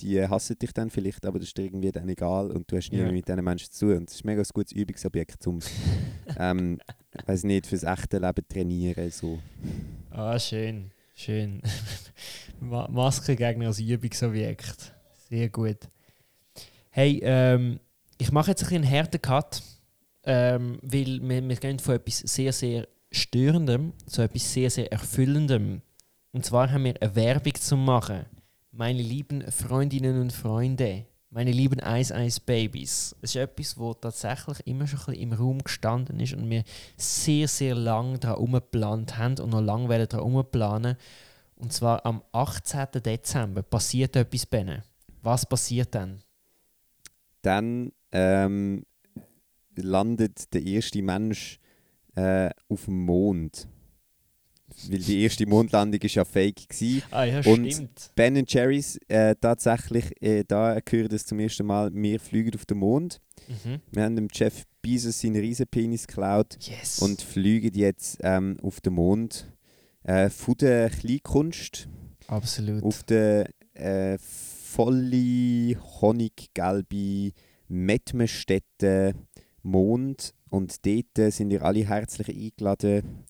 [0.01, 2.91] die hassen dich dann vielleicht, aber das ist dir irgendwie dann egal und du hast
[2.91, 3.03] nie Ja.
[3.03, 3.97] mehr mit diesen Menschen zu tun.
[3.97, 5.59] Und das ist ein mega gutes Übungsobjekt, um
[6.37, 6.79] ähm,
[7.25, 9.09] weiß nicht, fürs echte Leben trainieren.
[9.11, 9.39] So.
[10.09, 10.91] Ah, schön.
[11.13, 11.61] Schön.
[12.59, 14.93] Ma Maskengegner als Übungsobjekt.
[15.29, 15.77] Sehr gut.
[16.89, 17.79] Hey, ähm,
[18.17, 19.61] ich mache jetzt ein bisschen einen harten Cut,
[20.23, 25.81] ähm, weil wir, wir gehen von etwas sehr, sehr Störendem zu etwas sehr, sehr Erfüllendem.
[26.31, 28.25] Und zwar haben wir eine Werbung zu machen.
[28.71, 33.15] Meine lieben Freundinnen und Freunde, meine lieben Eis Eis Babys.
[33.21, 36.63] Es ist etwas, wo tatsächlich immer schon ein bisschen im Raum gestanden ist und wir
[36.95, 40.95] sehr, sehr lang daran umgeplant haben und noch lange daran umplanen.
[41.55, 43.01] Und zwar am 18.
[43.03, 44.83] Dezember passiert etwas, Benne.
[45.23, 46.21] Was passiert dann?
[47.41, 48.85] Dann ähm,
[49.75, 51.59] landet der erste Mensch
[52.15, 53.67] äh, auf dem Mond.
[54.91, 57.03] Weil die erste Mondlandung ist ja fake gewesen.
[57.11, 58.11] Ah ja, Und- stimmt.
[58.15, 62.77] Ben Jerry's äh, tatsächlich, äh, da gehört es zum ersten Mal, wir fliegen auf den
[62.77, 63.19] Mond.
[63.47, 63.79] Mhm.
[63.91, 66.99] Wir haben dem Jeff Bezos seinen Riesenpenis geklaut Yes.
[66.99, 69.49] und fliegen jetzt ähm, auf den Mond.
[70.03, 71.87] Äh, von der Kleinkunst
[72.27, 72.83] Absolut.
[72.83, 77.31] auf der äh, volle honiggelbe
[77.69, 79.13] Mettmerstätte
[79.61, 83.23] Mond und dort sind ihr alle herzlich eingeladen,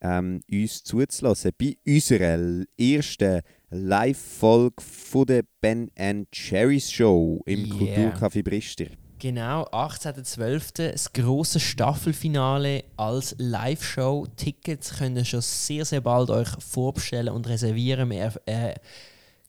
[0.00, 5.90] ähm, uns zuzulassen bei unserer ersten Live-Folge von der Ben
[6.32, 7.76] Cherries Show im Yeah.
[7.76, 8.86] Kulturcafé Brister.
[9.18, 10.92] Genau, 18.12.
[10.92, 14.28] das große Staffelfinale als Live-Show.
[14.36, 18.10] Tickets könnt ihr schon sehr, sehr bald euch vorbestellen und reservieren.
[18.10, 18.74] Wir äh,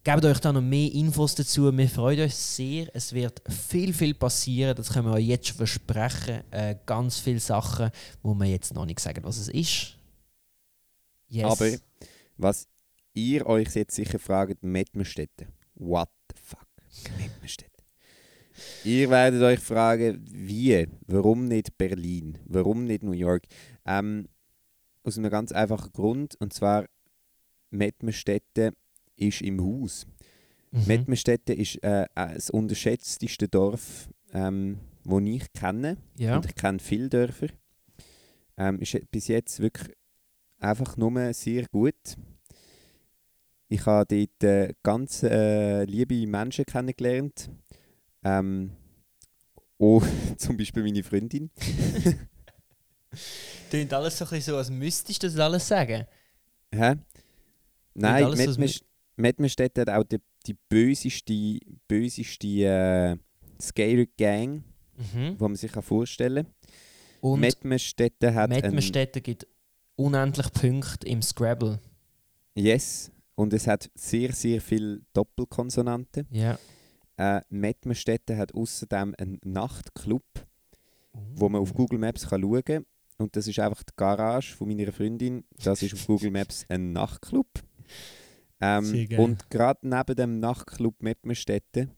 [0.04, 1.72] geben euch da noch mehr Infos dazu.
[1.72, 2.88] Wir freuen uns sehr.
[2.96, 4.76] Es wird viel, viel passieren.
[4.76, 6.42] Das können wir euch jetzt schon versprechen.
[6.50, 7.92] Äh, ganz viele Sachen,
[8.24, 9.99] wo wir jetzt noch nicht sagen, was es ist.
[11.30, 11.46] Yes.
[11.46, 11.70] Aber
[12.38, 12.68] was
[13.14, 15.48] ihr euch jetzt sicher fragt, Mettmerstätte.
[15.76, 16.68] What the fuck?
[17.18, 17.70] Mettmerstätte.
[18.84, 20.88] Ihr werdet euch fragen, wie?
[21.08, 22.38] Warum nicht Berlin?
[22.46, 23.44] Warum nicht New York?
[23.86, 24.28] Ähm,
[25.04, 26.36] aus einem ganz einfachen Grund.
[26.40, 26.86] Und zwar,
[27.70, 28.74] Mettmerstätte
[29.16, 30.08] ist im Haus.
[30.72, 30.84] Mhm.
[30.88, 35.98] Mettmerstätte ist äh, das unterschätzteste Dorf, ähm, das ich kenne.
[36.18, 36.36] ja.
[36.36, 37.48] Und ich kenne viele Dörfer.
[38.58, 39.96] Ähm, ist bis jetzt wirklich
[40.60, 41.96] einfach nur sehr gut.
[43.68, 47.50] Ich habe dort äh, ganz äh, liebe Menschen kennengelernt.
[48.24, 48.72] Ähm,
[49.78, 50.04] auch
[50.38, 51.52] zum Beispiel meine Freundin.
[53.70, 56.06] Klingt alles so ein bisschen so, als müsstest du das alles sagen.
[56.74, 56.96] Hä?
[57.94, 58.84] Nein, Mettmerst-
[59.16, 63.18] Mettmerstedt hat auch die, die böseste, böseste äh,
[63.62, 64.64] Skater-Gang,
[64.98, 65.38] Mhm.
[65.38, 66.54] die man sich kann vorstellen kann.
[67.22, 69.48] Und Mettmerstedt hat Mettmerstetten gibt
[70.00, 71.80] unendlich Punkte im Scrabble.
[72.56, 73.12] Yes.
[73.36, 76.28] Und es hat sehr, sehr viele Doppelkonsonanten.
[76.32, 76.58] Ja.
[77.18, 80.24] Äh, Mettmerstetten hat außerdem einen Nachtclub,
[81.36, 82.86] wo man auf Google Maps kann schauen kann.
[83.18, 85.44] Und das ist einfach die Garage von meiner Freundin.
[85.62, 87.48] Das ist auf Google Maps ein Nachtclub.
[88.62, 91.92] Ähm, und gerade neben dem Nachtclub Mettmerstetten,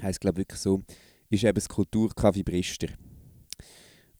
[0.00, 0.82] heisst glaube wirklich so,
[1.30, 2.88] ist eben das Kulturcafé Brister.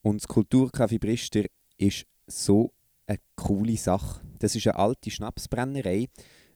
[0.01, 1.45] Und das Kulturcafé Brister
[1.77, 2.71] ist so
[3.09, 4.21] eine coole Sache.
[4.39, 6.07] Das ist eine alte Schnapsbrennerei,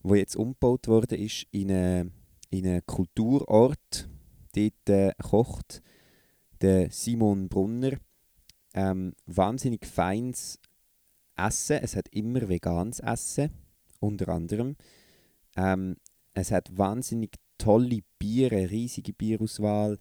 [0.04, 2.12] die jetzt umgebaut ist in einen
[2.50, 4.08] in einen Kulturort.
[4.56, 5.82] Dort äh, kocht
[6.62, 7.98] der Simon Brunner
[8.76, 10.60] ähm, wahnsinnig feines
[11.36, 11.80] Essen.
[11.82, 13.50] Es hat immer veganes Essen,
[14.00, 14.76] unter anderem.
[15.56, 15.98] Ähm,
[16.36, 19.98] es hat wahnsinnig tolle Biere, riesige Bierauswahl.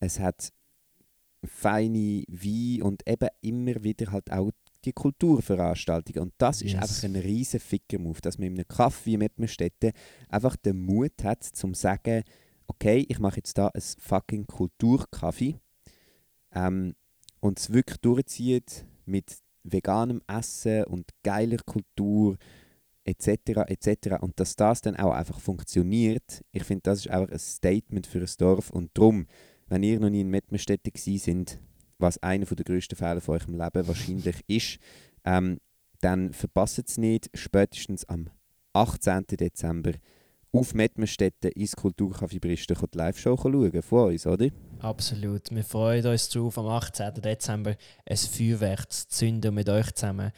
[0.00, 0.52] Es hat
[1.44, 4.50] feine Wein und eben immer wieder halt auch
[4.84, 6.22] die Kulturveranstaltungen.
[6.22, 6.82] Und das ist Yes.
[6.82, 9.92] einfach ein riesen Ficker-Move, dass man in einem Kaffee mit einem Städte
[10.28, 12.22] einfach den Mut hat, zum zu sagen,
[12.66, 15.56] okay, ich mache jetzt da ein fucking Kulturkaffee
[16.54, 16.94] ähm,
[17.40, 22.36] und es wirklich durchzieht mit veganem Essen und geiler Kultur
[23.04, 23.28] etc.
[23.66, 24.20] etc.
[24.20, 28.20] Und dass das dann auch einfach funktioniert, ich finde, das ist einfach ein Statement für
[28.20, 29.26] ein Dorf und darum,
[29.68, 31.60] wenn ihr noch nie in Mettmerstetten gewesen sind,
[32.02, 34.78] was einer der grössten Fehler von eurem Leben wahrscheinlich ist,
[35.24, 35.58] ähm,
[36.00, 38.28] dann verpasst es nicht, spätestens am
[38.74, 39.24] 18.
[39.28, 39.92] Dezember
[40.52, 44.48] auf Mettmerstetten ins Kulturcafé Bristen die Live-Show schauen von uns, oder?
[44.80, 45.50] Absolut.
[45.50, 47.14] Wir freuen uns darauf, am 18.
[47.14, 50.32] Dezember ein Feuerwerk zu zünden und mit euch zusammen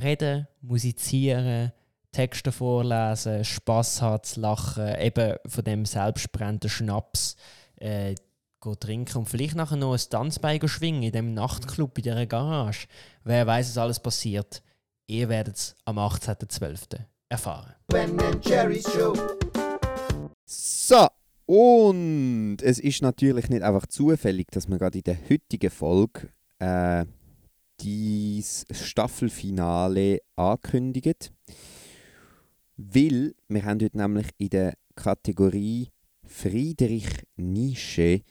[0.00, 1.72] reden, musizieren,
[2.12, 7.36] Texte vorlesen, Spass haben, zu lachen, eben von dem selbstbrennenden Schnaps
[7.76, 8.14] äh,
[8.62, 12.86] go trinken und vielleicht nachher noch ein Tanzbein schwingen in dem Nachtclub in dieser Garage.
[13.24, 14.62] Wer weiß, was alles passiert.
[15.08, 17.00] Ihr werdet es am 18.12.
[17.28, 17.74] erfahren.
[17.88, 19.14] Ben Jerry's Show.
[20.46, 21.08] So,
[21.46, 26.28] und es ist natürlich nicht einfach zufällig, dass wir gerade in der heutigen Folge
[26.60, 27.04] äh,
[27.80, 31.32] dies Staffelfinale ankündigt.
[32.76, 35.88] Weil wir haben heute nämlich in der Kategorie
[36.24, 38.22] Friedrich Nische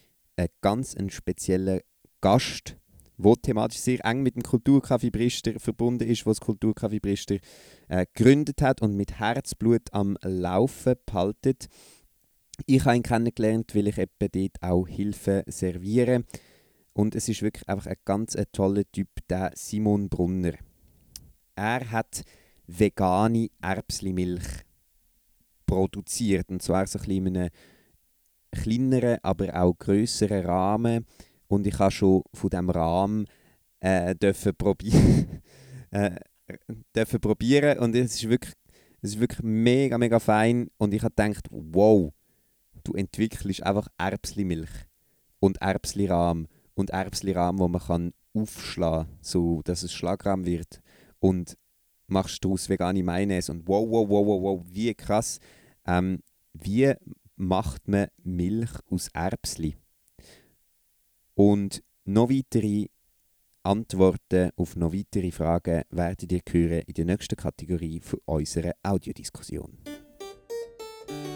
[0.42, 1.80] einen ganz einen speziellen
[2.20, 2.76] Gast,
[3.18, 7.36] der thematisch sehr eng mit dem Kulturcafé Brister verbunden ist, was Kulturcafé Brister
[7.88, 11.68] äh, gegründet hat und mit Herzblut am Laufen behaltet.
[12.66, 16.24] Ich habe ihn kennengelernt, weil ich eben dort auch Hilfe serviere.
[16.92, 20.54] Und es ist wirklich einfach ein ganz ein toller Typ, der Simon Brunner.
[21.54, 22.22] Er hat
[22.66, 24.64] vegane Erbslimilch
[25.66, 26.50] produziert.
[26.50, 27.50] Und zwar so ein bisschen in einem
[28.52, 31.06] kleineren, aber auch grösseren Rahmen.
[31.48, 33.26] Und ich habe schon von diesem Rahmen
[33.80, 35.42] äh, dürfen probieren.
[35.90, 36.12] äh,
[36.94, 37.78] dürfen probieren.
[37.78, 38.54] Und es ist wirklich,
[39.00, 40.68] es ist wirklich mega, mega fein.
[40.78, 42.12] Und ich habe gedacht, wow,
[42.84, 44.70] du entwickelst einfach Erbslimilch
[45.40, 50.80] und Erbslirahm und Erbslirahm, wo man kann aufschlagen kann, so dass es Schlagrahm wird.
[51.18, 51.56] Und
[52.06, 53.50] machst daraus vegane Mayonnaise.
[53.50, 55.40] Und wow, wow, wow, wow, wow, wie krass.
[55.86, 56.20] Ähm,
[56.52, 56.92] wie
[57.36, 59.76] macht man Milch aus Erbsli?
[61.34, 62.86] Und noch weitere
[63.62, 69.78] Antworten auf noch weitere Fragen werdet ihr hören in der nächsten Kategorie für unsere Audiodiskussion.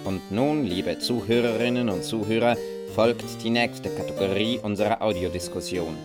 [0.05, 2.57] Und nun, liebe Zuhörerinnen und Zuhörer,
[2.95, 5.97] folgt die nächste Kategorie unserer Audiodiskussion.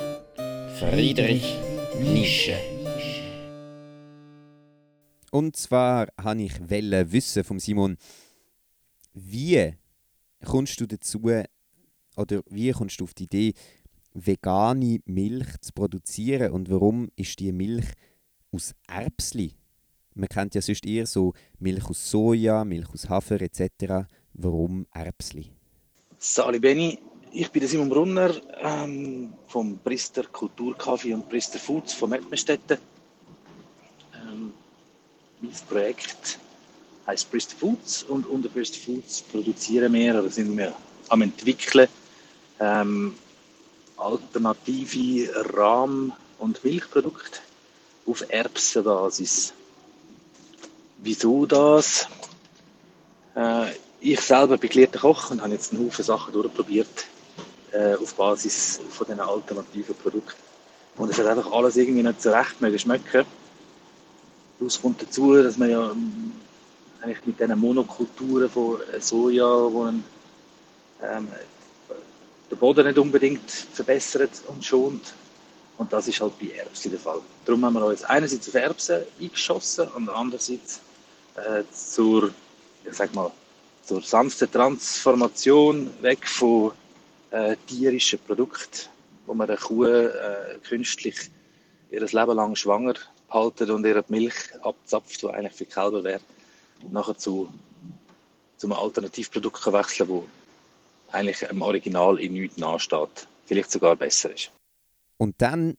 [0.80, 1.56] Friedrich
[2.00, 2.56] Nische.
[5.32, 7.98] Und zwar wollte ich wissen von Simon,
[9.14, 9.74] wie
[10.46, 11.22] kommst du dazu,
[12.18, 13.54] oder wie kommst du auf die Idee,
[14.14, 17.88] vegane Milch zu produzieren und warum ist die Milch
[18.52, 19.56] aus Erbsli?
[20.14, 24.08] Man kennt ja sonst eher so Milch aus Soja, Milch aus Hafer etc.
[24.34, 25.52] Warum Erbsli?
[26.18, 27.00] Sali Benny,
[27.32, 32.78] ich bin Simon Brunner ähm, vom Priester Kulturkaffee und Priester Foods von Mettmerstetten.
[34.14, 34.54] Ähm,
[35.40, 36.40] mein Projekt
[37.08, 40.74] heißt Priester Foods und unter Priester Foods produzieren wir oder sind wir
[41.10, 41.88] am entwickeln
[42.60, 43.16] ähm,
[43.98, 47.40] alternative Rahm- und Milchprodukte
[48.06, 49.54] auf Erbsenbasis.
[50.98, 52.08] Wieso das?
[53.36, 57.06] Äh, ich selber bin gelehrter Koch und habe jetzt einen Haufen Sachen durchprobiert
[57.72, 60.42] äh, auf Basis von diesen alternativen Produkten.
[60.98, 63.26] Und es hat einfach alles irgendwie nicht so recht mögen schmecken.
[64.58, 65.96] Plus kommt dazu, dass man ja
[67.02, 70.04] eigentlich mit diesen Monokulturen von Soja, wo ein,
[71.02, 71.28] ähm,
[72.50, 75.14] den Boden nicht unbedingt verbessert und schont.
[75.78, 77.22] Und das ist halt bei Erbsen der Fall.
[77.46, 80.80] Darum haben wir uns einerseits auf Erbsen eingeschossen und andererseits
[81.36, 82.32] äh, zur,
[82.86, 83.32] ich sag mal,
[83.84, 86.72] zur sanften Transformation weg von
[87.32, 88.90] äh, tierischen Produkten,
[89.26, 91.16] wo man der Kuh äh, künstlich
[91.90, 92.94] ihr Leben lang schwanger
[93.30, 96.22] haltet und ihre Milch abzapft, die eigentlich für Kälber wäre,
[96.90, 97.52] nachher zu,
[98.58, 100.28] zu einem Alternativprodukt kann wechseln wo
[101.12, 103.28] eigentlich im Original in nichts nachsteht.
[103.46, 104.52] Vielleicht sogar besser ist.
[105.18, 105.76] Und dann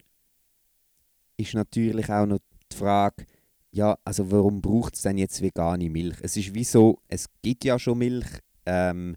[1.37, 2.39] ist natürlich auch noch
[2.71, 3.27] die Frage,
[3.71, 6.17] ja, also warum braucht es denn jetzt vegane Milch?
[6.21, 8.29] Es ist wie so, es gibt ja schon Milch.
[8.67, 9.17] Ähm,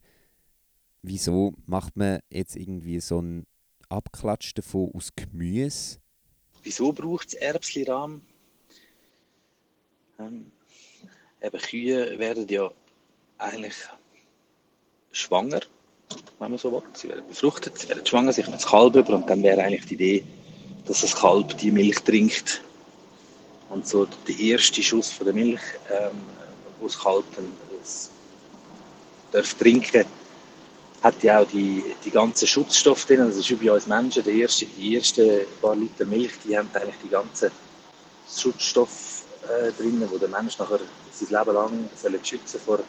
[1.02, 3.46] wieso macht man jetzt irgendwie so einen
[3.90, 6.00] Abklatsch davon aus Gemüse?
[6.64, 8.22] Wieso braucht es Erbsli-Rahm?
[10.20, 10.52] Ähm,
[11.42, 12.70] eben Kühe werden ja
[13.38, 13.76] eigentlich
[15.12, 15.62] schwanger,
[16.40, 16.82] wenn man so will.
[16.94, 19.86] Sie werden befruchtet, sie werden schwanger, sie kommen das Kalb über und dann wäre eigentlich
[19.86, 20.26] die Idee,
[20.86, 22.62] dass das Kalb die Milch trinkt.
[23.70, 26.22] Und so der erste Schuss von der Milch, ähm,
[26.80, 28.12] wo das Kalb dann das
[29.32, 30.06] darf trinken
[31.06, 33.20] hat ja auch die, die ganzen Schutzstoffe drin.
[33.20, 34.24] Das ist wie bei uns Menschen.
[34.24, 37.52] Die, erste, die ersten paar Liter Milch, die haben eigentlich die ganzen
[38.28, 39.15] Schutzstoffe
[39.50, 40.80] äh, drin, die der Mensch nachher
[41.12, 42.80] sein Leben lang sollen schützen vor,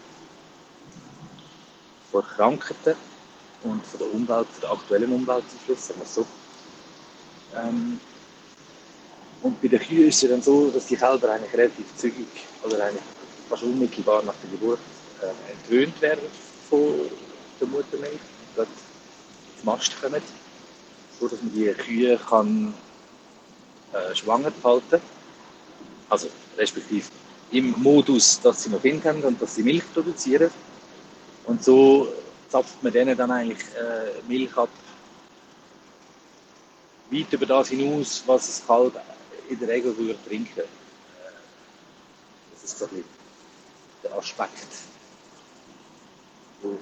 [2.10, 2.96] vor Krankheiten
[3.62, 6.26] und von der Umwelt, von der aktuellen Umwelteinflüssen, sagen wir so.
[7.56, 8.00] Ähm,
[9.42, 12.26] und bei den Kühen ist es dann so, dass die Kälber eigentlich relativ zügig
[12.64, 13.02] oder eigentlich
[13.48, 14.80] fast unmittelbar nach der Geburt
[15.22, 16.28] äh, entwöhnt werden
[16.68, 16.94] von
[17.60, 18.18] der Muttermilch,
[18.54, 18.68] gerade
[19.60, 20.22] die Mast kommen,
[21.18, 22.74] so dass man die Kühe kann,
[23.92, 25.00] äh, schwanger halten kann.
[26.08, 27.08] Also respektive
[27.50, 30.50] im Modus, dass sie noch haben und dass sie Milch produzieren.
[31.44, 32.12] Und so
[32.48, 34.68] zapft man denen dann eigentlich äh, Milch ab,
[37.10, 39.00] weit über das hinaus, was das Kalb
[39.48, 40.60] in der Regel würde trinken.
[40.60, 40.64] Äh,
[42.52, 43.04] Das ist so ein bisschen
[44.02, 44.66] der Aspekt,
[46.62, 46.78] wo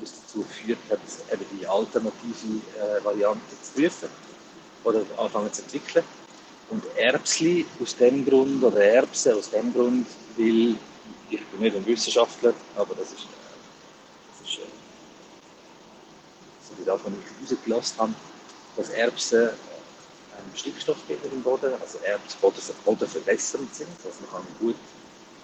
[0.00, 1.00] uns dazu geführt hat,
[1.32, 4.08] eben die alternative äh, Variante zu prüfen
[4.84, 6.04] oder anfangen zu entwickeln.
[6.72, 10.06] Und Erbsli aus dem Grund, oder Erbsen aus dem Grund,
[10.38, 10.74] weil
[11.28, 13.26] ich bin nicht ein Wissenschaftler, aber das ist,
[14.40, 14.60] das ist
[16.66, 18.14] so das, was ich rausgelassen habe,
[18.78, 23.90] dass Erbsen ähm, Stickstoffgeber im Boden, also Erbsen Boden, bodenverbessernd sind.
[24.02, 24.76] Also man kann gut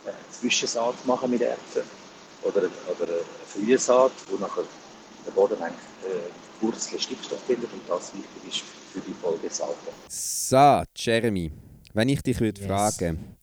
[0.07, 1.83] äh, Zwischensaat machen mit Erbsen
[2.43, 4.65] oder, oder eine Frühsaat, wo nachher
[5.27, 9.75] der Boden eigentlich äh, Wurzeln Stickstoff bindet und das wichtig ist für die Folgesaaten.
[10.09, 11.53] So, Jeremy,
[11.95, 12.69] wenn ich dich würde Yes.
[12.69, 13.37] fragen,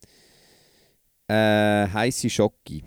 [1.28, 2.82] äh, heiße Schocke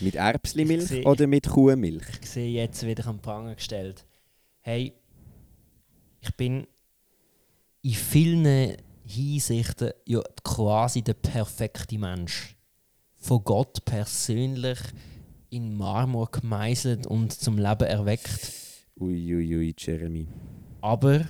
[0.00, 2.04] mit Erbslimilch oder mit Kuhmilch?
[2.20, 4.04] Ich sehe jetzt wieder am Pranger gestellt.
[4.60, 4.92] Hey,
[6.20, 6.66] ich bin
[7.82, 12.56] in vielen Hinsichten ja quasi der perfekte Mensch.
[13.16, 14.78] Von Gott persönlich
[15.50, 18.52] in Marmor gemeißelt und zum Leben erweckt.
[18.98, 20.28] Uiuiui, ui, Jeremy.
[20.82, 21.24] Aber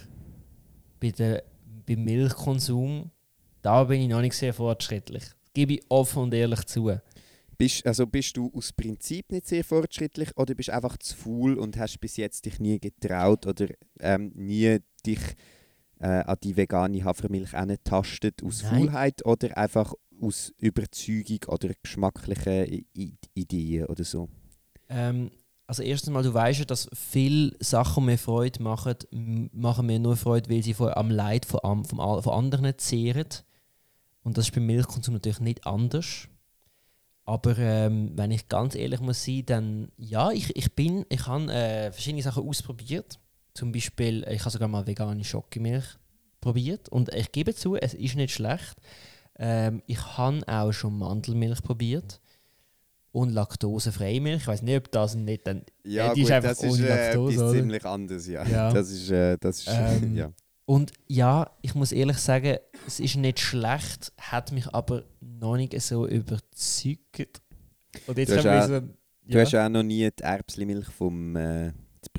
[0.99, 1.45] bei der,
[1.87, 3.11] beim Milchkonsum,
[3.61, 5.25] da bin ich noch nicht sehr fortschrittlich.
[5.53, 6.91] Gebe ich offen und ehrlich zu.
[7.59, 11.77] Bist, also bist du aus Prinzip nicht sehr fortschrittlich oder bist einfach zu faul und
[11.77, 13.67] hast bis jetzt dich nie getraut oder
[14.01, 15.21] ähm, nie dich
[16.01, 18.87] äh, an die vegane Hafermilch angetastet aus Nein.
[18.87, 24.29] Faulheit oder einfach aus Überzeugung oder geschmacklichen I Ideen oder so?
[24.89, 25.31] Ähm,
[25.73, 28.95] also erstens mal, du weißt ja, dass viele Sachen mir Freude machen,
[29.55, 33.27] machen mir nur Freude, weil sie von, am Leid von, a- von anderen zehren.
[34.23, 36.29] Und das ist beim Milchkonsum natürlich nicht anders.
[37.25, 41.51] Aber ähm, wenn ich ganz ehrlich muss sein, dann ja, ich, ich bin, ich habe
[41.51, 43.19] äh, verschiedene Sachen ausprobiert.
[43.55, 45.87] Zum Beispiel, ich habe sogar mal vegane Schokimilch
[46.43, 48.75] probiert und ich gebe zu, es ist nicht schlecht.
[49.39, 52.21] Ähm, ich habe auch schon Mandelmilch probiert
[53.13, 54.43] und laktosefreie Milch.
[54.43, 56.89] Ich weiß nicht, ob das nicht dann Ja, die ist gut, einfach das ist ohne
[56.89, 57.59] äh, Laktose, etwas oder?
[57.61, 58.47] ziemlich anderes, ja.
[58.47, 58.73] Ja.
[58.73, 60.33] Das ist, äh, das ist Ähm, ja.
[60.65, 65.79] Und ja, ich muss ehrlich sagen, es ist nicht schlecht, hat mich aber noch nicht
[65.83, 67.43] so überzeugt.
[68.07, 68.95] Und jetzt Du hast haben wir auch- so.
[69.25, 71.73] Du Ja, hast ja auch noch nie die Erbslimilch vom äh,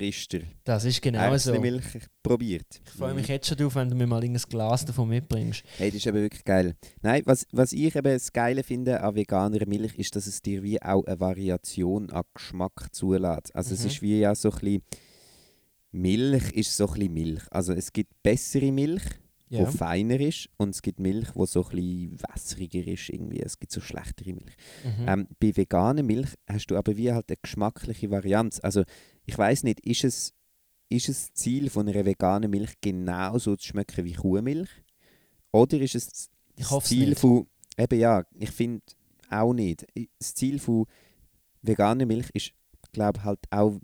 [0.04, 1.52] Priester das ist genau so.
[1.52, 1.84] Erbslimilch
[2.22, 2.66] probiert.
[2.86, 5.64] Ich freue mich jetzt schon drauf, wenn du mir mal ein Glas davon mitbringst.
[5.78, 6.76] Hey, das ist eben wirklich geil.
[7.02, 10.62] Nein, was, was ich eben das Geile finde an veganer Milch, ist, dass es dir
[10.62, 13.56] wie auch eine Variation an Geschmack zulässt.
[13.56, 13.88] Also es Mhm.
[13.88, 14.82] ist wie ja so ein bisschen,
[15.92, 17.44] Milch ist so ein bisschen Milch.
[17.52, 19.04] Also es gibt bessere Milch,
[19.50, 23.40] die feiner ist und es gibt Milch, die so ein bisschen wässriger ist irgendwie.
[23.40, 24.56] Es gibt so schlechtere Milch.
[24.84, 25.06] Mhm.
[25.08, 28.60] Ähm, bei veganer Milch hast du aber wie halt eine geschmackliche Varianz.
[28.64, 28.84] Also
[29.26, 30.34] ich weiß nicht, ist es,
[30.90, 34.70] ist es das Ziel von einer veganen Milch genauso zu schmecken wie Kuhmilch?
[35.52, 37.20] Oder ist es das Ich hoff's Ziel nicht.
[37.20, 38.84] von, eben ja, ich finde
[39.30, 39.86] auch nicht.
[40.20, 40.86] Das Ziel von
[41.62, 42.54] veganer Milch ist,
[42.92, 43.80] glaube halt auch,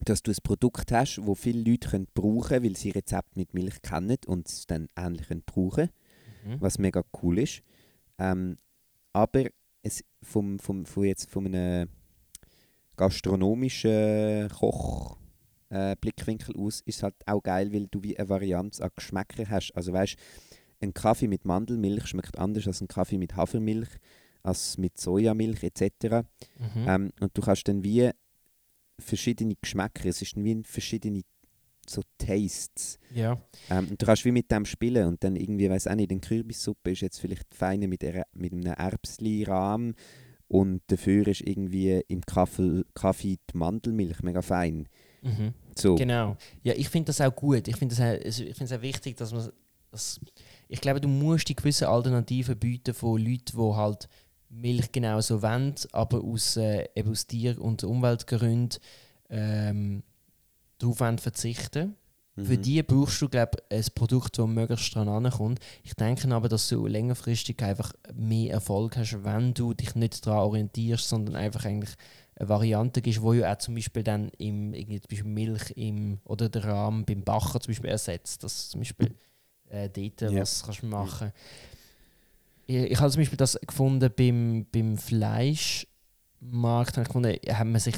[0.00, 3.54] dass du ein Produkt hast, wo viele Leute können brauchen können, weil sie Rezept mit
[3.54, 5.90] Milch kennen und es dann ähnlich können brauchen
[6.44, 6.60] Mhm.
[6.60, 7.62] was mega cool ist.
[8.18, 8.58] Ähm,
[9.12, 9.44] aber
[9.82, 11.88] es vom, vom, von jetzt von einem
[12.96, 15.16] gastronomischen Koch
[15.72, 19.48] äh, Blickwinkel aus ist es halt auch geil, weil du wie eine Varianz an Geschmäckern
[19.48, 19.72] hast.
[19.74, 20.16] Also weißt,
[20.80, 23.88] ein Kaffee mit Mandelmilch schmeckt anders als ein Kaffee mit Hafermilch,
[24.42, 26.26] als mit Sojamilch etc.
[26.58, 26.86] Mhm.
[26.86, 28.10] Ähm, und du kannst dann wie
[28.98, 31.22] verschiedene Geschmäcker, es ist wie verschiedene
[31.88, 32.98] so Tastes.
[33.12, 33.40] ja.
[33.70, 36.20] Ähm, und du kannst wie mit dem spielen und dann irgendwie, weiß auch nicht, eine
[36.20, 38.02] Kürbissuppe ist jetzt vielleicht feiner mit,
[38.34, 39.94] mit einem Erbsli-Rahm
[40.52, 44.86] und dafür ist irgendwie im Kaffee, Kaffee die Mandelmilch mega fein.
[45.22, 45.54] Mhm.
[45.78, 45.94] So.
[45.94, 46.36] Genau.
[46.62, 47.68] Ja, ich finde das auch gut.
[47.68, 49.50] Ich finde es ich finde es auch wichtig, dass man
[49.90, 50.20] das,
[50.68, 54.10] ich glaube, du musst die gewisse Alternativen bieten von Leuten, die halt
[54.50, 58.78] Milch genauso wollen, aber aus, äh, eben aus Tier- und Umweltgründen
[59.30, 60.02] ähm,
[60.76, 61.94] darauf wollen
[62.34, 62.46] verzichten.
[62.46, 62.62] Für Mhm.
[62.62, 65.60] die brauchst du, glaube ich, ein Produkt, das möglichst dran ankommt.
[65.82, 70.40] Ich denke aber, dass du längerfristig einfach mehr Erfolg hast, wenn du dich nicht daran
[70.44, 71.94] orientierst, sondern einfach eigentlich
[72.36, 76.18] eine Variante gibst, wo ja auch zum Beispiel dann im, irgendwie zum Beispiel Milch im,
[76.24, 78.42] oder der Rahmen beim Bacher zum Beispiel ersetzt.
[78.42, 79.14] Dass zum Beispiel
[79.68, 80.40] äh, dort Ja.
[80.40, 81.32] was kannst du machen.
[82.66, 87.80] Ich, ich habe zum Beispiel das gefunden beim, beim Fleischmarkt, habe ich gefunden, hat man
[87.80, 87.96] sich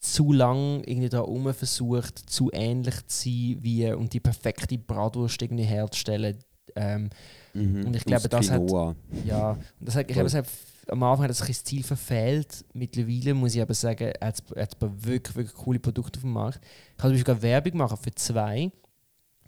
[0.00, 5.40] zu lang irgendwie da rum versucht, zu ähnlich zu sein wie und die perfekte Bratwurst
[5.42, 6.38] irgendwie herzustellen.
[6.76, 7.10] Ähm,
[7.52, 7.84] Mhm.
[7.86, 8.94] Und ich glaube, das hat- Quinoa.
[9.26, 10.46] ja, und das hat, ich glaube, es hat,
[10.86, 12.64] am Anfang hat ein bisschen das Ziel verfehlt.
[12.74, 16.60] Mittlerweile muss ich aber sagen, hat es hat wirklich, wirklich coole Produkte auf dem Markt.
[16.92, 18.70] Ich kann zum Beispiel Werbung machen für zwei.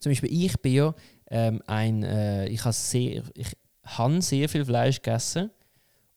[0.00, 0.94] Zum Beispiel, ich bin ja
[1.30, 5.50] ähm, ein, äh, ich habe sehr, ich habe sehr viel Fleisch gegessen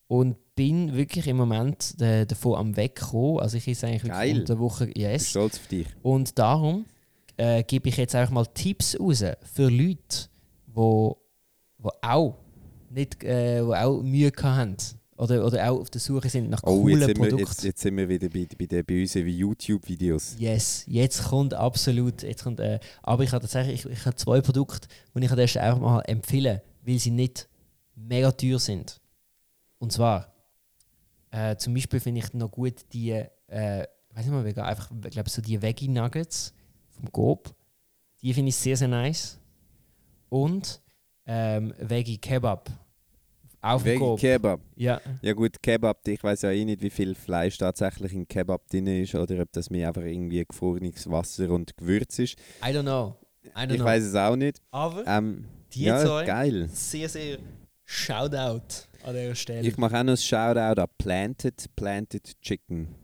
[0.07, 3.39] und bin wirklich im Moment äh, davon am Wegkommen.
[3.39, 4.39] Also ich esse eigentlich wirklich Geil.
[4.39, 5.29] unter der Woche, Ich bin yes.
[5.29, 5.87] stolz auf dich.
[6.01, 6.85] Und darum
[7.37, 10.29] äh, gebe ich jetzt einfach mal Tipps raus für Leute,
[10.67, 11.17] wo,
[11.77, 12.37] wo auch
[12.89, 14.77] nicht, äh, wo auch Mühe haben
[15.17, 17.51] oder, oder auch auf der Suche sind nach Oh, coolen jetzt sind, wir, Produkten.
[17.51, 20.35] jetzt, jetzt sind wir wieder bei, bei, den, bei unseren YouTube-Videos.
[20.39, 22.21] Yes, jetzt kommt absolut.
[22.23, 25.37] Jetzt kommt, äh, aber ich habe tatsächlich ich, ich habe zwei Produkte, die ich an
[25.37, 27.47] der Stelle einfach mal empfehlen, weil sie nicht
[27.95, 28.99] mega teuer sind.
[29.79, 30.33] Und zwar,
[31.35, 33.27] äh, zum Beispiel finde ich noch gut die, äh,
[34.13, 36.53] weiß nicht mal, vegan, einfach, ich glaube so die Veggie Nuggets
[36.89, 37.53] vom Coop.
[38.21, 39.37] Die finde ich sehr, sehr nice.
[40.29, 40.81] Und
[41.25, 42.69] ähm, Veggie Kebab.
[43.61, 44.19] Auch vom Wegen Coop.
[44.19, 44.61] Kebab.
[44.75, 45.01] Ja.
[45.21, 48.87] Ja gut, Kebab, ich weiß ja eh nicht, wie viel Fleisch tatsächlich in Kebab drin
[48.87, 52.37] ist oder ob das mir einfach irgendwie gefrorenes Wasser und Gewürz ist.
[52.63, 53.15] I don't know.
[53.47, 54.61] I don't Ich weiß es auch nicht.
[54.71, 56.69] Aber Ähm, die ja, zwei, geil.
[56.71, 57.39] sehr, sehr
[57.85, 59.67] Shoutout an dieser Stelle.
[59.67, 62.95] Ich mache auch noch ein Shoutout an Planted, Planted Chicken.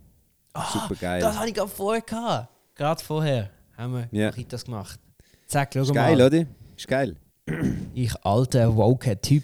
[0.74, 1.24] Super geil.
[1.24, 2.50] Ah, Das hatte ich gerade vorher gehabt.
[2.76, 4.32] Gerade vorher haben wir Ja.
[4.32, 5.00] das gemacht.
[5.48, 6.16] Zack, schau Ist mal.
[6.16, 6.46] geil, oder?
[6.76, 7.16] Ist geil.
[7.94, 9.44] Ich alter woke Typ.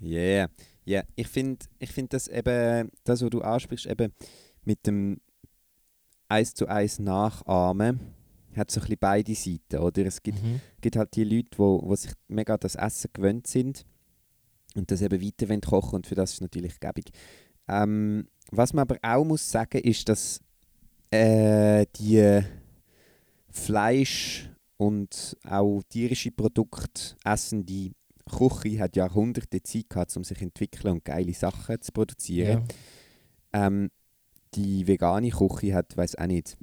[0.00, 0.48] Yeah.
[0.84, 4.12] Ja, ich finde ich find das eben, das, was du ansprichst, eben
[4.64, 5.20] mit dem
[6.28, 8.00] eins zu eins Nachahmen,
[8.56, 10.06] hat so ein bisschen beide Seiten, oder?
[10.06, 10.60] Es gibt, Mhm.
[10.80, 13.84] gibt halt die Leute, wo, wo sich mega das Essen gewöhnt sind
[14.74, 17.10] und das eben weiter wollen kochen und für das ist natürlich gäbig.
[17.68, 20.40] Ähm, was man aber auch muss sagen, ist, dass
[21.10, 22.40] äh, die
[23.50, 27.92] Fleisch und auch tierische Produkte essen, die
[28.30, 32.64] Küche hat Jahrhunderte Zeit gehabt, um sich zu entwickeln und geile Sachen zu produzieren.
[33.52, 33.66] Ja.
[33.66, 33.90] Ähm,
[34.54, 36.56] die vegane Küche hat, weiß auch nicht,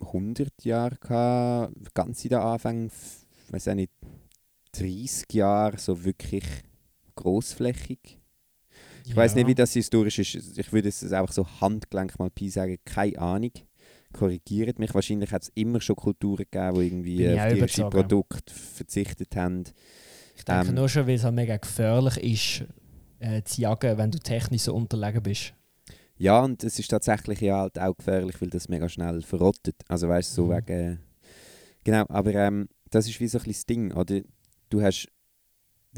[0.00, 2.90] 100 Jahre gehabt, ganz in den Anfang,
[3.50, 3.92] weiß auch nicht,
[4.72, 6.44] 30 Jahre, so wirklich
[7.22, 8.18] großflächig.
[9.06, 10.58] Ich weiß nicht, wie das historisch ist.
[10.58, 13.52] Ich würde es einfach so Handgelenk mal Pi sagen, keine Ahnung.
[14.12, 14.94] Korrigiert mich.
[14.94, 17.90] Wahrscheinlich hat es immer schon Kulturen gegeben, die irgendwie Bin auf tierische.
[17.90, 19.64] Produkte verzichtet haben.
[20.36, 22.64] Ich denke Ähm, nur schon, weil es halt mega gefährlich ist,
[23.20, 25.54] äh, zu jagen, wenn du technisch so unterlegen bist.
[26.16, 29.76] Ja, und es ist tatsächlich ja halt auch gefährlich, weil das mega schnell verrottet.
[29.88, 30.50] Also weißt du, so Mhm.
[30.56, 30.98] wegen.
[31.84, 34.20] Genau, aber ähm, das ist wie so ein bisschen das Ding, oder?
[34.68, 35.08] Du hast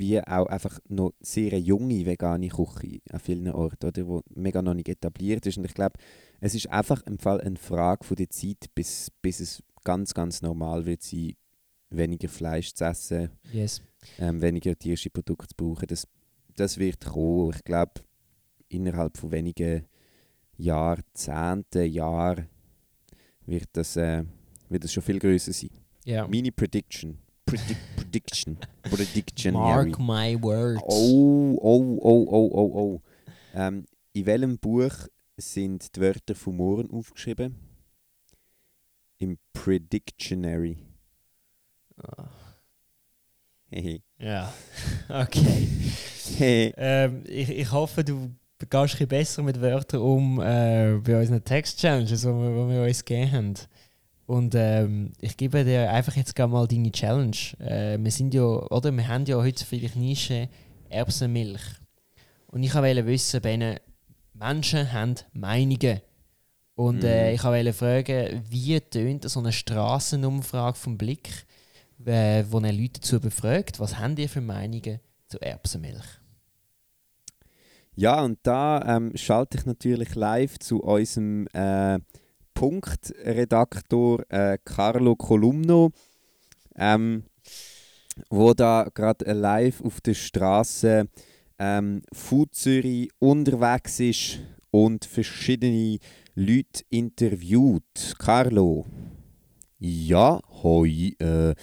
[0.01, 4.07] wie auch einfach noch sehr junge vegane Küche an vielen Orten, oder?
[4.07, 5.59] Wo mega noch nicht etabliert ist.
[5.59, 5.99] Und ich glaube,
[6.41, 10.41] es ist einfach im Fall eine Frage von der Zeit, bis, bis es ganz, ganz
[10.41, 11.35] normal wird sein,
[11.91, 13.83] weniger Fleisch zu essen, Yes.
[14.19, 15.87] ähm, weniger tierische Produkte zu brauchen.
[15.87, 16.09] Das,
[16.57, 17.53] das wird kommen.
[17.55, 17.93] Ich glaube,
[18.69, 19.85] innerhalb von wenigen
[20.57, 22.49] Jahrzehnten, Jahren
[23.45, 24.25] wird das, äh,
[24.71, 25.71] wird das schon viel größer sein.
[26.07, 26.27] Ja.
[26.27, 27.19] Meine Prediction.
[27.51, 28.59] Predic Prediction.
[28.83, 29.55] Prediction.
[29.55, 30.81] Mark my words.
[30.87, 33.03] Oh, oh, oh, oh, oh, oh.
[33.55, 34.93] Ähm, in welchem Buch
[35.37, 37.57] sind die Wörter von morgen aufgeschrieben?
[39.19, 40.79] Im Predictionary.
[43.69, 44.03] Hehe.
[44.19, 44.53] Ja.
[45.09, 45.69] okay.
[46.77, 51.45] Ähm, ich, ich hoffe, du gehst ein bisschen besser mit Wörtern um äh, bei unseren
[51.45, 53.55] Text-Challenges, die wir, wir uns gegeben haben.
[54.31, 57.37] Und ähm, ich gebe dir einfach jetzt gerade mal deine Challenge.
[57.59, 60.49] Äh, wir sind ja, oder wir haben ja heute vielleicht Nische
[60.89, 61.61] Erbsenmilch.
[62.47, 63.81] Und ich wollte wissen, Ben,
[64.35, 66.01] Menschen haben Meinungen.
[66.77, 71.29] Und äh, ich wollte fragen, wie tönt so eine Straßenumfrage vom Blick,
[72.05, 76.07] äh, wo er Leute dazu befragt, was haben ihr für Meinungen zu Erbsenmilch?
[77.97, 81.99] Ja, und da ähm, schalte ich natürlich live zu unserem äh,
[82.55, 85.91] Punktredaktor äh, Carlo Columno,
[86.77, 87.25] ähm,
[88.29, 91.09] wo da gerade live auf der Straße
[91.59, 94.41] ähm, Food Zürich unterwegs ist
[94.71, 95.99] und verschiedene
[96.35, 98.15] Leute interviewt.
[98.19, 98.87] Carlo.
[99.79, 101.15] Ja, hoi.
[101.19, 101.55] Äh,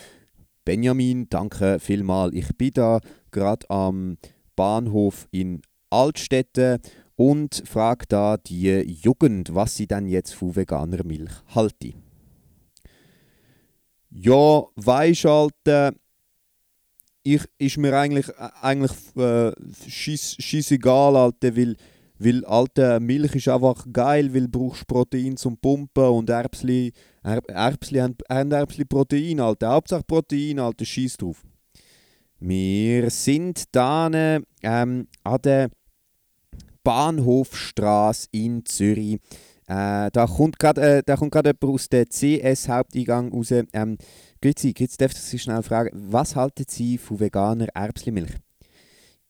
[0.66, 2.34] Benjamin, danke vielmals.
[2.34, 3.00] Ich bin da
[3.32, 4.18] gerade am
[4.56, 6.80] Bahnhof in Altstädte
[7.18, 8.70] und frage da die
[9.02, 11.96] Jugend, was sie denn jetzt von veganer Milch halten.
[14.10, 15.92] Ja, weisst halt, äh,
[17.24, 19.52] ich, ist mir eigentlich, äh, eigentlich äh,
[19.90, 21.76] schiss, Alter, weil,
[22.20, 26.94] weil alte Milch ist einfach geil, weil du brauchst Protein zum Pumpen und Erbsli,
[27.24, 29.70] er, Erbsli haben, haben Erbsli Protein, Alter.
[29.70, 31.44] Hauptsache Protein, Alter, scheiß drauf.
[32.40, 34.08] Wir sind da
[34.62, 35.70] ähm, an der
[36.88, 39.20] Bahnhofstraße in Zürich.
[39.68, 43.52] Äh, da kommt gerade äh, da kommt jemand aus der CS-Haupteingang raus.
[43.52, 43.98] Ähm,
[44.42, 48.36] Grüezi, jetzt darf ich Sie schnell fragen, was halten Sie von veganer Erbslimilch?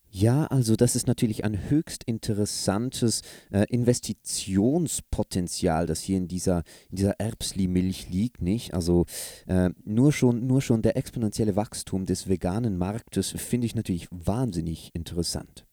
[0.08, 6.96] Ja, also das ist natürlich ein höchst interessantes äh, Investitionspotenzial, das hier in dieser, in
[6.96, 8.72] dieser Erbsli-Milch liegt, nicht?
[8.72, 9.04] Also
[9.48, 14.90] äh, nur, schon, nur schon der exponentielle Wachstum des veganen Marktes finde ich natürlich wahnsinnig
[14.94, 15.67] interessant.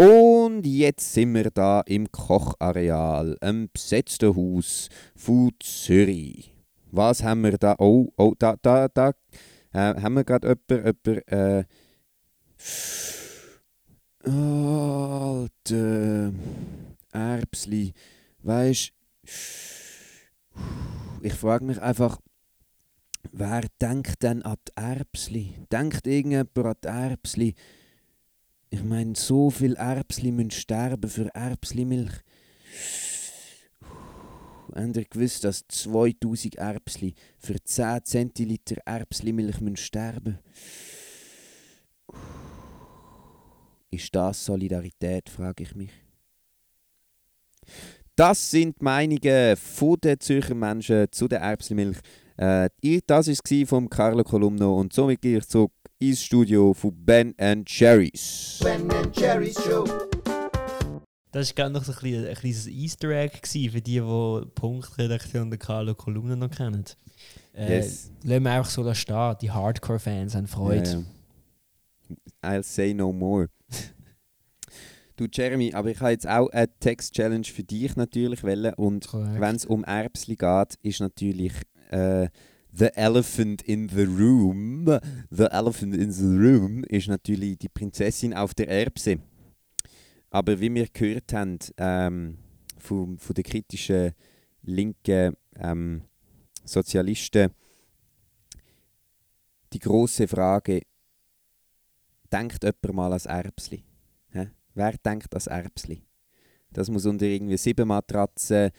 [0.00, 6.54] Und jetzt sind wir da im Kochareal, im besetzten Haus von Zürich.
[6.90, 7.74] Was haben wir da?
[7.78, 9.10] Oh, oh, da, da, da
[9.74, 11.64] äh, haben wir gerade jemanden, jemanden äh,
[15.68, 16.32] Alter,
[17.12, 17.92] Erbsli,
[18.42, 18.92] weißt
[21.20, 22.18] ich frage mich einfach,
[23.32, 25.56] wer denkt denn an die Erbsli?
[25.70, 27.54] Denkt irgendjemand an die Erbsli?
[28.72, 32.12] Ich meine, so viel Erbsli müssen sterben für Erbslimilch.
[34.72, 40.38] Habt ihr gewusst, dass 2000 Erbsli für 10 Zentiliter Erbslimilch müssen sterben
[43.90, 45.90] Ist das Solidarität, frage ich mich.
[48.14, 49.56] Das sind die Meinungen
[50.02, 51.98] der Zürcher Menschen zu der Erbslimilch.
[52.36, 52.70] Äh,
[53.04, 57.34] das war es von Carlo Columno und somit gehe ich zurück ins Studio von Ben
[57.66, 58.58] Cherries.
[58.62, 59.84] Ben Cherries Show.
[61.30, 64.50] Das war gerade noch so ein, kleines, ein kleines Easter Egg gewesen für die, die
[64.54, 66.84] Punktredaktion der Carlo Columno noch kennen.
[67.54, 68.10] Äh, Yes.
[68.24, 69.36] Lassen wir einfach so stehen.
[69.42, 70.90] Die Hardcore-Fans haben Freude.
[70.90, 70.98] Ja,
[72.42, 72.58] ja.
[72.58, 73.48] I'll say no more.
[75.16, 78.72] du Jeremy, aber ich habe jetzt auch eine Text-Challenge für dich natürlich wollen.
[78.74, 81.52] und wenn es um Erbsli geht, ist natürlich
[81.90, 82.28] äh,
[82.72, 84.86] The Elephant in the Room.
[85.30, 89.18] The Elephant in the Room ist natürlich die Prinzessin auf der Erbse.
[90.30, 92.38] Aber wie wir gehört haben ähm,
[92.78, 94.12] von, von den kritischen
[94.62, 96.02] linken ähm,
[96.64, 97.50] Sozialisten,
[99.72, 100.82] die große Frage,
[102.32, 103.84] denkt jemand mal ans Erbsli?
[104.74, 106.02] Wer denkt ans Erbsli?
[106.72, 108.70] Das muss unter irgendwie sieben Matratzen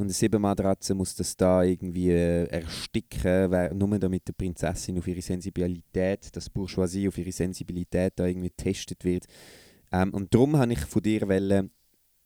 [0.00, 5.06] und eine sieben Matratze muss das da irgendwie äh, ersticken, nur damit der Prinzessin auf
[5.06, 9.26] ihre Sensibilität, das Bourgeoisie auf ihre Sensibilität da irgendwie getestet wird.
[9.92, 11.70] Ähm, und darum habe ich von dir wollen,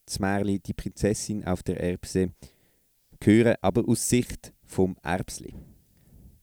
[0.05, 2.31] das Märli, die Prinzessin auf der Erbse,
[3.23, 5.53] hören, aber aus Sicht vom Erbsli.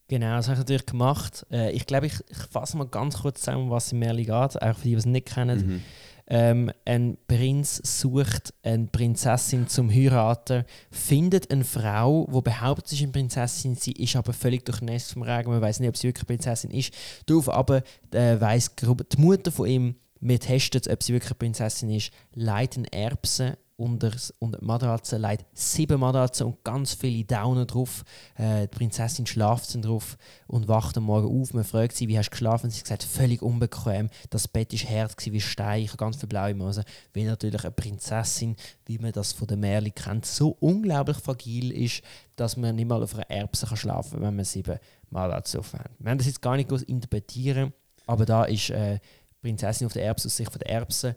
[0.09, 1.45] Genau, das habe ich natürlich gemacht.
[1.51, 4.75] Äh, ich glaube, ich, ich fasse mal ganz kurz zusammen, was im Märchen geht, auch
[4.75, 5.67] für die, die es nicht kennen.
[5.67, 5.81] Mhm.
[6.27, 13.03] Ähm, ein Prinz sucht eine Prinzessin zum Heiraten, findet eine Frau, die behauptet, sie ist
[13.03, 16.25] eine Prinzessin, sie ist aber völlig durchnässt vom Regen, man weiß nicht, ob sie wirklich
[16.25, 16.93] Prinzessin ist.
[17.25, 18.37] Darauf aber äh,
[18.75, 22.93] grob- die Mutter von ihm, wir testen, ob sie wirklich eine Prinzessin ist, leitet eine
[22.93, 28.03] Erbse unter, unter die Matratze, leitet sieben Matratzen und ganz viele Daunen drauf.
[28.35, 30.17] Äh, die Prinzessin schlaft dann drauf
[30.47, 31.53] und wacht am Morgen auf.
[31.53, 32.69] Man fragt sie, wie hast du geschlafen?
[32.69, 34.09] Sie sagt, völlig unbequem.
[34.29, 36.83] Das Bett war hart wie Stein, ich ganz viele blaue Mosen.
[37.13, 38.55] Wie natürlich eine Prinzessin,
[38.85, 42.01] wie man das von der Märli kennt, so unglaublich fragil ist,
[42.35, 44.77] dass man nicht mal auf einer Erbse kann schlafen kann, wenn man sieben
[45.09, 45.89] Matratzen hat.
[45.99, 47.73] Wir haben das jetzt gar nicht groß interpretieren,
[48.05, 48.99] aber da ist äh,
[49.41, 51.15] Prinzessin auf der Erbse aus Sicht von der Erbse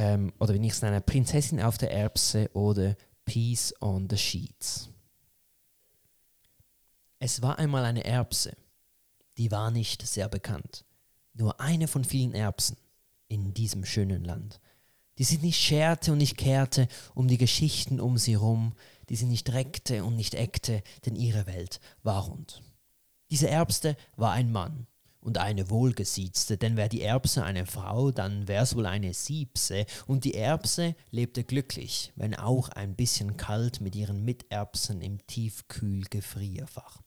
[0.00, 2.96] ähm, oder wie ich es nenne, Prinzessin auf der Erbse oder
[3.26, 4.88] Peace on the Sheets.
[7.18, 8.56] Es war einmal eine Erbse,
[9.36, 10.86] die war nicht sehr bekannt.
[11.34, 12.78] Nur eine von vielen Erbsen
[13.28, 14.58] in diesem schönen Land.
[15.18, 18.72] Die sie nicht scherte und nicht kehrte um die Geschichten um sie rum,
[19.10, 22.62] die sie nicht reckte und nicht eckte, denn ihre Welt war rund.
[23.28, 24.86] Diese Erbste war ein Mann
[25.20, 30.24] und eine wohlgesiezte, denn wär die Erbse eine Frau, dann wär's wohl eine Siebse, und
[30.24, 37.00] die Erbse lebte glücklich, wenn auch ein bisschen kalt mit ihren Miterbsen im Tiefkühl-Gefrierfach.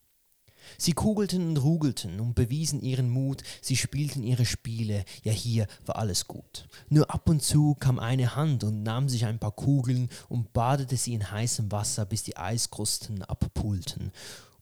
[0.77, 5.97] Sie kugelten und rugelten und bewiesen ihren Mut, sie spielten ihre Spiele, ja hier war
[5.97, 6.67] alles gut.
[6.89, 10.97] Nur ab und zu kam eine Hand und nahm sich ein paar Kugeln und badete
[10.97, 14.11] sie in heißem Wasser, bis die Eiskrusten abpulten.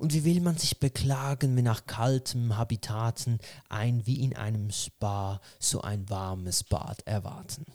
[0.01, 3.37] Und wie will man sich beklagen, wenn nach kaltem Habitaten
[3.69, 7.65] ein wie in einem Spa so ein warmes Bad erwarten?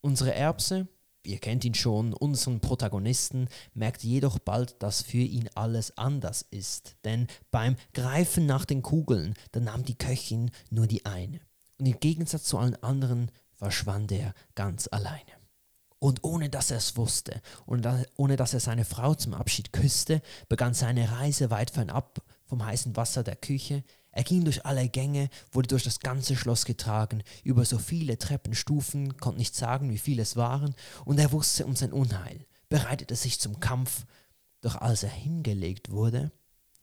[0.00, 0.88] Unsere Erbse,
[1.22, 6.96] ihr kennt ihn schon, unseren Protagonisten, merkt jedoch bald, dass für ihn alles anders ist.
[7.04, 11.38] Denn beim Greifen nach den Kugeln, da nahm die Köchin nur die eine.
[11.78, 15.41] Und im Gegensatz zu allen anderen verschwand er ganz alleine.
[16.02, 17.86] Und ohne dass er es wusste, und
[18.16, 22.96] ohne dass er seine Frau zum Abschied küsste, begann seine Reise weit fernab vom heißen
[22.96, 23.84] Wasser der Küche.
[24.10, 29.16] Er ging durch alle Gänge, wurde durch das ganze Schloss getragen, über so viele Treppenstufen,
[29.18, 30.74] konnte nicht sagen, wie viele es waren,
[31.04, 34.04] und er wusste um sein Unheil, bereitete sich zum Kampf.
[34.60, 36.32] Doch als er hingelegt wurde,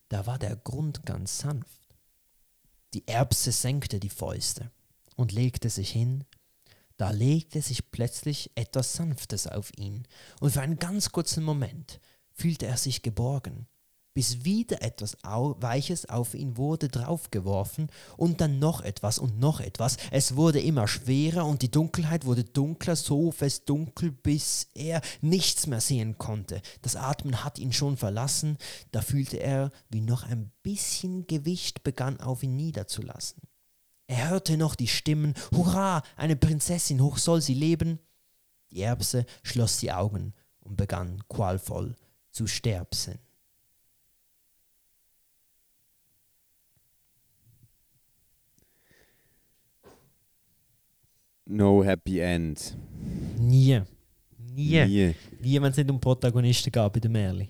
[0.08, 1.90] da war der Grund ganz sanft.
[2.94, 4.72] Die Erbse senkte die Fäuste
[5.18, 6.24] und legte sich hin
[7.00, 10.04] da legte sich plötzlich etwas Sanftes auf ihn,
[10.42, 12.02] und für einen ganz kurzen Moment
[12.34, 13.68] fühlte er sich geborgen,
[14.14, 17.88] bis wieder etwas Weiches auf ihn wurde draufgeworfen,
[18.18, 19.96] und dann noch etwas und noch etwas.
[20.12, 25.68] Es wurde immer schwerer, und die Dunkelheit wurde dunkler, so fest dunkel, bis er nichts
[25.68, 26.62] mehr sehen konnte.
[26.82, 28.58] Das Atmen hat ihn schon verlassen,
[28.92, 33.42] da fühlte er, wie noch ein bisschen Gewicht begann auf ihn niederzulassen.
[34.10, 38.00] Er hörte noch die Stimmen, Hurra, eine Prinzessin, hoch soll sie leben.
[38.72, 41.96] Die Erbse schloss die Augen und begann qualvoll
[42.32, 43.20] zu sterbsen.
[51.46, 52.76] No happy end.
[53.38, 53.84] Nie.
[54.40, 54.86] Nie.
[54.86, 55.16] Nie.
[55.40, 57.50] Nie, wenn es nicht um Protagonisten geht bei der Merli.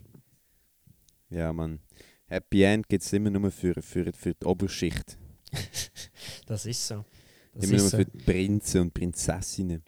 [1.29, 1.79] Ja, Mann.
[2.25, 5.17] Happy End gibt es immer nur für, für, für die Oberschicht.
[6.49, 7.05] Das ist so.
[7.53, 7.97] Das immer nur ist so.
[7.97, 9.83] für Prinzen und Prinzessinnen.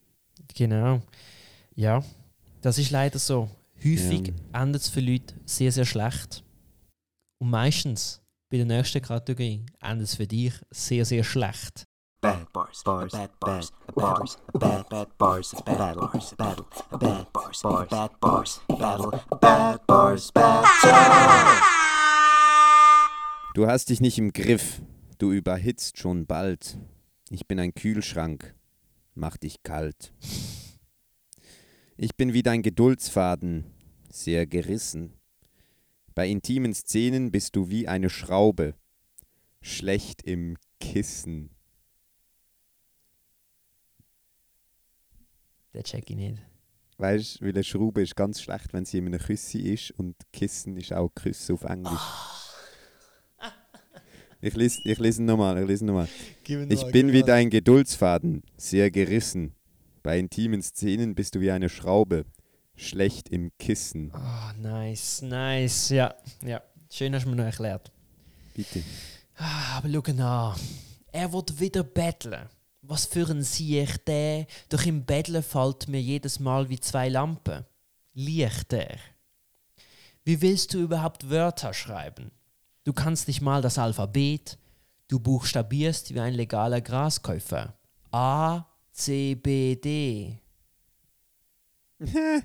[0.55, 1.01] Genau.
[1.74, 2.03] Ja,
[2.62, 3.49] das ist leider so.
[3.84, 6.43] Häufig endet es für Leute sehr, sehr schlecht.
[7.39, 11.88] Und meistens, bei der nächsten Kategorie, endet es für dich sehr, sehr schlecht.
[12.22, 18.20] Bad bars, bars, bad bars, bars, bad bad bars, bad bars, battle, bad bars, bad
[18.20, 20.66] bars, battle, bad bars, bad
[23.55, 24.84] Du hast dich nicht im Griff.
[25.22, 26.80] Du überhitzt schon bald.
[27.30, 28.55] Ich bin ein Kühlschrank.
[29.13, 30.15] Mach dich kalt.
[31.95, 33.65] Ich bin wie dein Geduldsfaden,
[34.09, 35.13] sehr gerissen.
[36.15, 38.74] Bei intimen Szenen bist du wie eine Schraube,
[39.61, 41.51] schlecht im Kissen.
[45.76, 46.41] Den check ich nicht.
[46.97, 50.15] Weißt du, weil eine Schraube ist ganz schlecht, wenn sie in einem Küssi ist und
[50.34, 52.40] Kissen ist auch Küsse auf Englisch.
[54.43, 56.07] Ich lese, ich lese nochmal, ich lese nochmal.
[56.47, 59.53] Ich bin wie dein Geduldsfaden, sehr gerissen.
[60.01, 62.25] Bei intimen Szenen bist du wie eine Schraube,
[62.75, 64.11] schlecht im Kissen.
[64.15, 65.89] Oh, nice, nice.
[65.89, 66.61] Ja, ja.
[66.91, 67.91] Schön hast du mir noch erklärt.
[68.55, 68.81] Bitte.
[69.37, 70.59] Ah, aber schau an.
[71.11, 72.49] Er wird wieder betteln.
[72.81, 74.47] Was für ein Sieg der.
[74.69, 77.63] Doch im Betteln fällt mir jedes Mal wie zwei Lampen.
[78.13, 78.95] Lichter.
[80.23, 82.31] Wie willst du überhaupt Wörter schreiben?
[82.84, 84.57] Du kannst nicht mal das Alphabet.
[85.07, 87.77] Du buchstabierst wie ein legaler Graskäufer.
[88.11, 90.39] A, C, B, D.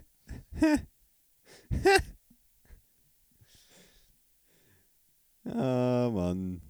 [5.49, 6.61] Ah, Mann.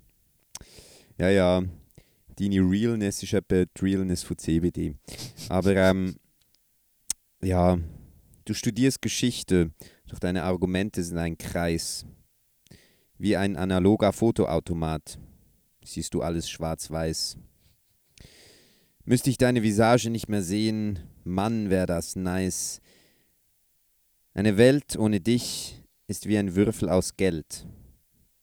[1.18, 1.62] Ja, ja.
[2.38, 4.94] Deine Realness ist etwa die Realness von CBD.
[5.48, 6.16] Aber, ähm,
[7.42, 7.78] ja,
[8.44, 9.70] du studierst Geschichte,
[10.08, 12.04] doch deine Argumente sind ein Kreis.
[13.18, 15.18] Wie ein analoger Fotoautomat
[15.82, 17.38] siehst du alles schwarz-weiß.
[19.04, 22.80] Müsste ich deine Visage nicht mehr sehen, Mann, wär das nice.
[24.34, 27.66] Eine Welt ohne dich ist wie ein Würfel aus Geld.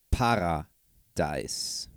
[0.09, 1.89] Paradise.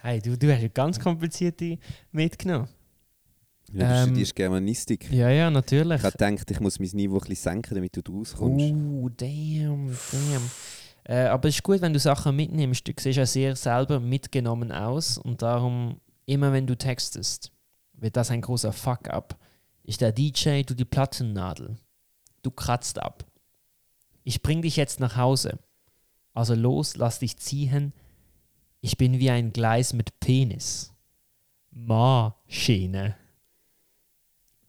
[0.00, 1.78] Hey, du, du hast eine ganz komplizierte
[2.10, 2.68] mitgenommen.
[3.72, 5.10] Ja, du Ähm, studierst Germanistik.
[5.10, 5.98] Ja, ja, natürlich.
[5.98, 8.64] Ich habe gedacht, ich muss mein Niveau ein bisschen senken, damit du rauskommst.
[8.74, 10.50] Oh, damn, damn.
[11.04, 12.86] Äh, aber es ist gut, wenn du Sachen mitnimmst.
[12.86, 17.50] Du siehst ja sehr selber mitgenommen aus und darum, immer wenn du textest,
[17.94, 19.36] wird das ein großer Fuck-up.
[19.84, 21.76] Ist der DJ, du die Plattennadel.
[22.42, 23.24] Du kratzt ab.
[24.22, 25.58] Ich bring dich jetzt nach Hause.
[26.34, 27.92] Also los, lass dich ziehen.
[28.80, 30.92] Ich bin wie ein Gleis mit Penis.
[31.70, 33.16] Ma-Schiene.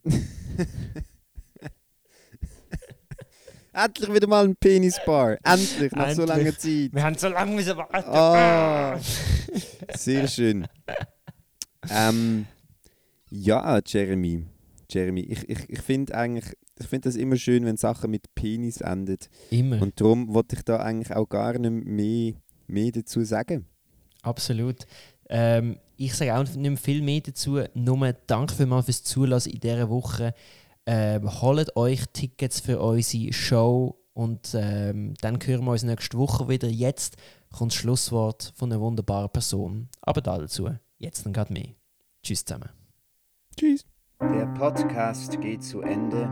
[3.73, 5.37] Endlich wieder mal ein Penisbar.
[5.43, 6.93] Endlich, nach so langer Zeit.
[6.93, 8.07] Wir haben so lange müssen warten.
[8.07, 8.99] Ah,
[9.95, 10.67] sehr schön.
[11.89, 12.45] Ähm,
[13.31, 14.45] ja, Jeremy.
[14.91, 18.81] Jeremy, ich, ich, ich finde eigentlich, ich finde das immer schön, wenn Sachen mit Penis
[18.81, 19.17] enden.
[19.49, 19.81] Immer.
[19.81, 22.33] Und darum wollte ich da eigentlich auch gar nicht mehr,
[22.67, 23.65] mehr dazu sagen.
[24.21, 24.85] Absolut.
[25.29, 27.59] Ähm, ich sage auch nicht mehr viel mehr dazu.
[27.73, 30.33] Nur danke vielmals fürs Zulassen in dieser Woche.
[30.85, 36.49] Ähm, holt euch Tickets für unsere Show und ähm, dann hören wir uns nächste Woche
[36.49, 36.67] wieder.
[36.67, 37.15] Jetzt
[37.51, 39.89] kommt das Schlusswort von einer wunderbaren Person.
[40.01, 41.69] Aber dazu jetzt dann gerade mehr.
[42.23, 42.69] Tschüss zusammen.
[43.57, 43.85] Tschüss.
[44.21, 46.29] Der Podcast geht zu Ende,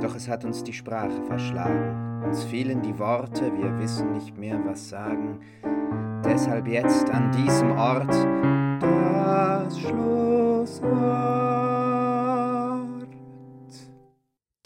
[0.00, 2.24] doch es hat uns die Sprache verschlagen.
[2.24, 5.40] Uns fehlen die Worte, wir wissen nicht mehr, was sagen.
[6.24, 8.14] Deshalb jetzt an diesem Ort
[9.12, 10.92] das Schlusswort.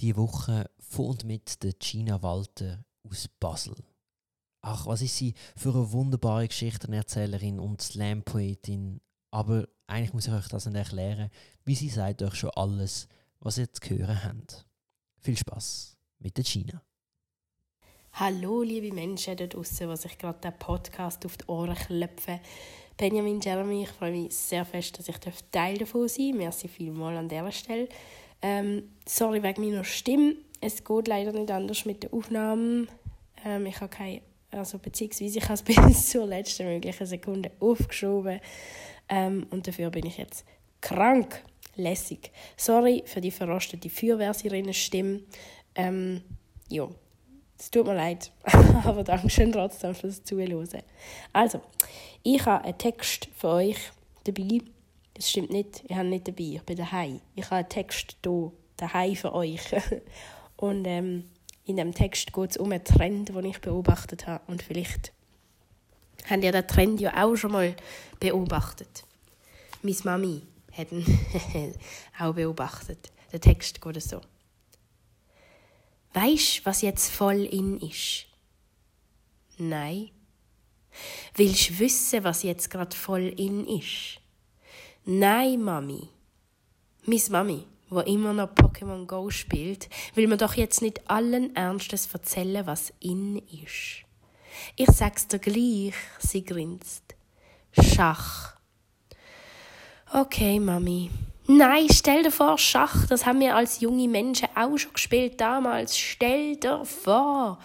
[0.00, 3.74] Die Woche von und mit der Gina Walter aus Basel.
[4.62, 9.00] Ach, was ist sie für eine wunderbare Geschichtenerzählerin und Slam-Poetin.
[9.30, 11.30] Aber eigentlich muss ich euch das nicht erklären,
[11.64, 13.08] wie sie sagt euch schon alles,
[13.40, 14.66] was ihr zu hören habt.
[15.18, 16.82] Viel Spaß mit der Gina.
[18.12, 22.40] Hallo, liebe Menschen da draußen, was ich gerade den Podcast auf die Ohren klopfe.
[22.96, 25.16] Benjamin, Jeremy, ich freue mich sehr fest, dass ich
[25.50, 26.38] Teil davon sein darf.
[26.38, 27.88] Merci vielmals an dieser Stelle.
[28.40, 30.36] Ähm, sorry wegen meiner Stimme.
[30.60, 32.86] Es geht leider nicht anders mit der Aufnahme.
[33.44, 38.40] Ähm, ich habe keine, also beziehungsweise ich habe es bis zur letzten möglichen Sekunde aufgeschoben.
[39.10, 40.46] Ähm, und dafür bin ich jetzt
[40.80, 41.42] krank.
[41.78, 42.30] Lässig.
[42.56, 45.20] Sorry für die verrostete Feuerwehrsirinnen-Stimme.
[45.74, 46.22] Ähm,
[46.70, 46.88] ja,
[47.58, 48.30] es tut mir leid,
[48.84, 50.82] aber danke schön trotzdem fürs Zuhören.
[51.32, 51.60] Also,
[52.22, 53.78] ich habe einen Text für euch
[54.24, 54.60] dabei.
[55.14, 57.20] Das stimmt nicht, ich habe nicht dabei, ich bin daheim.
[57.34, 59.62] Ich habe einen Text hier daheim für euch.
[60.56, 61.24] Und ähm,
[61.64, 64.44] in dem Text geht es um einen Trend, den ich beobachtet habe.
[64.46, 65.12] Und vielleicht
[66.28, 67.74] habt ihr den Trend ja auch schon mal
[68.20, 69.04] beobachtet.
[69.82, 70.42] Meine Mami
[70.72, 71.04] hat ihn
[72.18, 73.10] auch beobachtet.
[73.32, 74.20] Der Text geht so.
[76.12, 78.26] Weisst, was jetzt voll in ist?
[79.58, 80.10] Nein.
[81.34, 84.20] Willst wissen, was jetzt grad voll in ist?
[85.04, 86.08] Nein, Mami.
[87.04, 92.12] Miss Mami, wo immer noch Pokémon Go spielt, will mir doch jetzt nicht allen Ernstes
[92.12, 94.04] erzählen, was in ist.
[94.74, 97.14] Ich sag's dir gleich, sie grinst.
[97.72, 98.56] Schach.
[100.12, 101.10] Okay, Mami.
[101.48, 105.96] Nein, stell dir vor, Schach, das haben wir als junge Menschen auch schon gespielt damals.
[105.96, 107.60] Stell dir vor.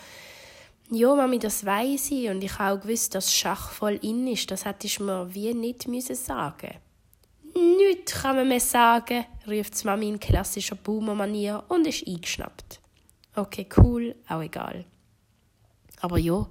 [0.91, 4.51] Ja, Mami, das weiß ich und ich habe auch gewusst, dass Schach voll in ist.
[4.51, 6.75] Das hättest du mir wie nicht müssen sagen.
[7.55, 12.79] Nichts kann man mehr sagen, ruft Mami in klassischer Boomer-Manier und ist eingeschnappt.
[13.35, 14.85] Okay, cool, auch egal.
[16.01, 16.47] Aber ja,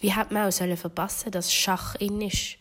[0.00, 2.58] wie hat man auch sollen verpassen, dass Schach in ist?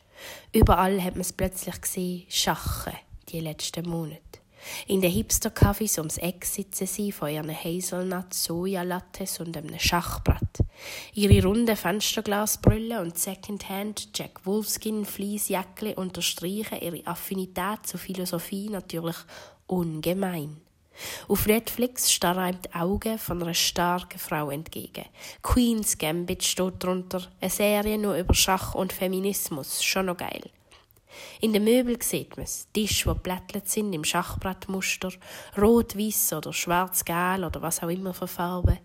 [0.53, 2.93] Überall hat man es plötzlich gesehen, Schachen,
[3.29, 4.21] die letzten Monate.
[4.87, 10.63] In den Hipster-Cafés ums Eck sitzen sie vor ihren Hazelnut, Sojalattes und einem Schachbrett.
[11.13, 19.17] Ihre runden Fensterglasbrille und Secondhand Jack Wolfskin Fleecejäckli unterstreichen ihre Affinität zur Philosophie natürlich
[19.67, 20.61] ungemein.
[21.27, 25.05] Auf Netflix starren einem die Augen von einer starken Frau entgegen.
[25.41, 30.49] Queen's Gambit steht drunter, eine Serie nur über Schach und Feminismus, schon noch geil.
[31.41, 32.67] In den Möbeln sieht man es.
[32.73, 35.11] Tische, die blättelt sind im Schachbrettmuster,
[35.57, 38.79] rot, weiß oder schwarz-gel oder was auch immer für Farben.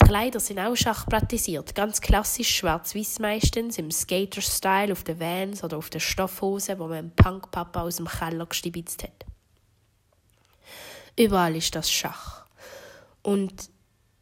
[0.00, 5.78] Die Kleider sind auch schachbrettisiert, ganz klassisch schwarz-weiß meistens, im Skater-Style auf den Vans oder
[5.78, 9.24] auf den Stoffhosen, wo Punkpapa aus dem Keller gestibitzt hat.
[11.18, 12.44] Überall ist das Schach.
[13.22, 13.70] Und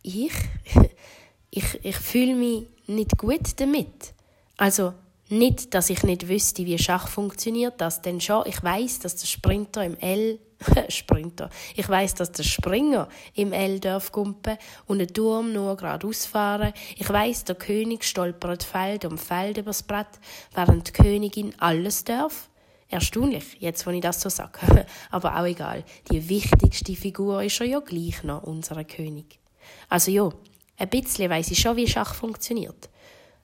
[0.02, 0.32] ich,
[1.50, 4.14] ich, ich fühle mich nicht gut damit.
[4.56, 4.94] Also
[5.32, 8.44] nicht, dass ich nicht wüsste, wie Schach funktioniert, das denn schon.
[8.46, 10.38] Ich weiß, dass der Sprinter im L
[10.88, 11.50] Sprinter.
[11.74, 16.72] Ich weiß, dass der Springer im L darf gumpen und ein Turm nur geradeaus fahren.
[16.96, 20.20] Ich weiß, der König stolpert Feld um Feld übers Brett,
[20.54, 22.48] während die Königin alles darf.
[22.88, 24.86] Erstaunlich, jetzt, wo ich das so sage.
[25.10, 25.82] Aber auch egal.
[26.10, 29.40] Die wichtigste Figur ist ja gleich noch, unser König.
[29.88, 30.28] Also ja,
[30.76, 32.90] ein bisschen weiss ich schon, wie Schach funktioniert.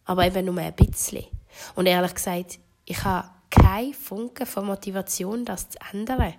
[0.04, 1.24] Aber eben nur ein bisschen.
[1.74, 6.34] Und ehrlich gesagt, ich habe keine Funken von Motivation, das zu ändern.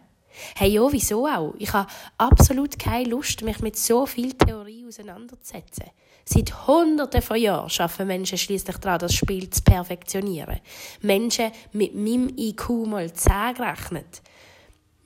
[0.56, 1.54] Hey, ja, wieso auch?
[1.58, 5.86] Ich habe absolut keine Lust, mich mit so viel Theorie auseinanderzusetzen.
[6.24, 10.60] Seit Hunderten von Jahren schaffen Menschen schließlich daran, das Spiel zu perfektionieren.
[11.02, 14.22] Menschen mit meinem IQ mal 10 gerechnet.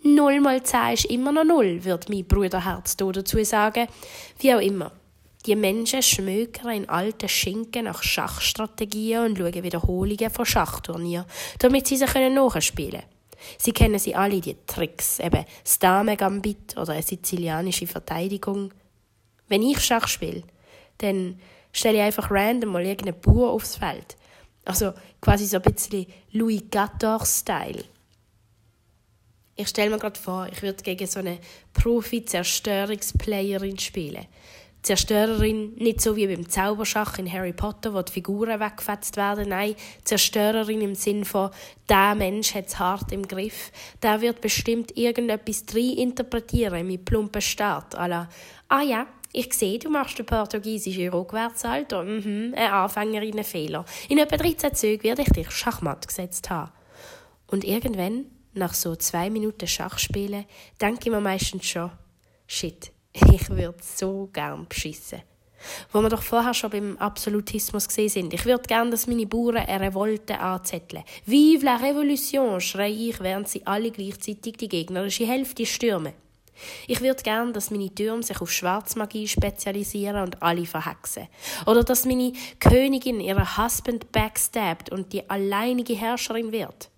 [0.03, 3.87] 0 mal 10 ist immer noch 0, wird mein Bruder Herz dazu sagen.
[4.39, 4.91] Wie auch immer.
[5.45, 11.25] Die Menschen schmökern in alten Schinken nach Schachstrategien und schauen Wiederholungen von Schachturnieren,
[11.59, 13.13] damit sie sie nachspielen können.
[13.57, 18.73] Sie kennen sie alle, die Tricks, eben das Dame-Gambit oder eine sizilianische Verteidigung.
[19.49, 20.43] Wenn ich Schach spiele,
[20.99, 21.37] dann
[21.73, 24.15] stelle ich einfach random mal irgendeinen Bauer aufs Feld.
[24.65, 27.83] Also quasi so ein bisschen Louis XIV-Style.
[29.55, 31.37] Ich stelle mir gerade vor, ich würde gegen so eine
[31.73, 34.25] Profi-Zerstörungsplayerin spielen.
[34.83, 39.49] Zerstörerin nicht so wie beim Zauberschach in Harry Potter, wo die Figuren weggefetzt werden.
[39.49, 41.51] Nein, Zerstörerin im Sinn von,
[41.87, 43.71] der Mensch hat es hart im Griff.
[44.01, 47.93] Der wird bestimmt irgendetwas drin interpretieren mit plumpen Start.
[47.93, 48.27] la,
[48.67, 52.03] ah ja, ich sehe, du machst den portugiesischen Rückwärtssalto.
[52.03, 53.85] Mhm, ein Anfängerinnenfehler.
[54.09, 56.71] In etwa 13 Zügen werde ich dich Schachmatt gesetzt haben.
[57.47, 60.45] Und irgendwann, nach so zwei Minuten Schachspielen,
[60.79, 61.91] denke ich mir meistens schon,
[62.47, 65.21] shit, ich würde so gern beschissen.
[65.91, 68.33] Wo wir doch vorher schon beim Absolutismus gesehen sind.
[68.33, 71.03] Ich würde gern, dass meine Bauern eine Revolte anzetteln.
[71.25, 76.13] Vive la Revolution, schreie ich, während sie alle gleichzeitig die gegnerische Hälfte stürmen.
[76.87, 81.27] Ich würde gern, dass meine Türme sich auf Schwarzmagie spezialisieren und alle verhexen.
[81.65, 86.89] Oder dass meine Königin ihren Husband backstabbt und die alleinige Herrscherin wird.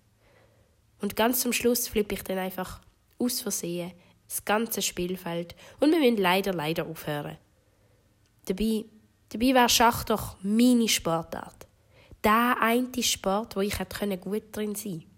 [1.00, 2.80] Und ganz zum Schluss flippe ich dann einfach
[3.18, 3.92] aus Versehen
[4.28, 7.38] das ganze Spielfeld und wir müssen leider, leider aufhören.
[8.46, 8.84] Dabei,
[9.28, 11.66] dabei wäre Schach doch meine Sportart.
[12.24, 15.16] Der eine Sport, wo ich hätte gut drin sein können.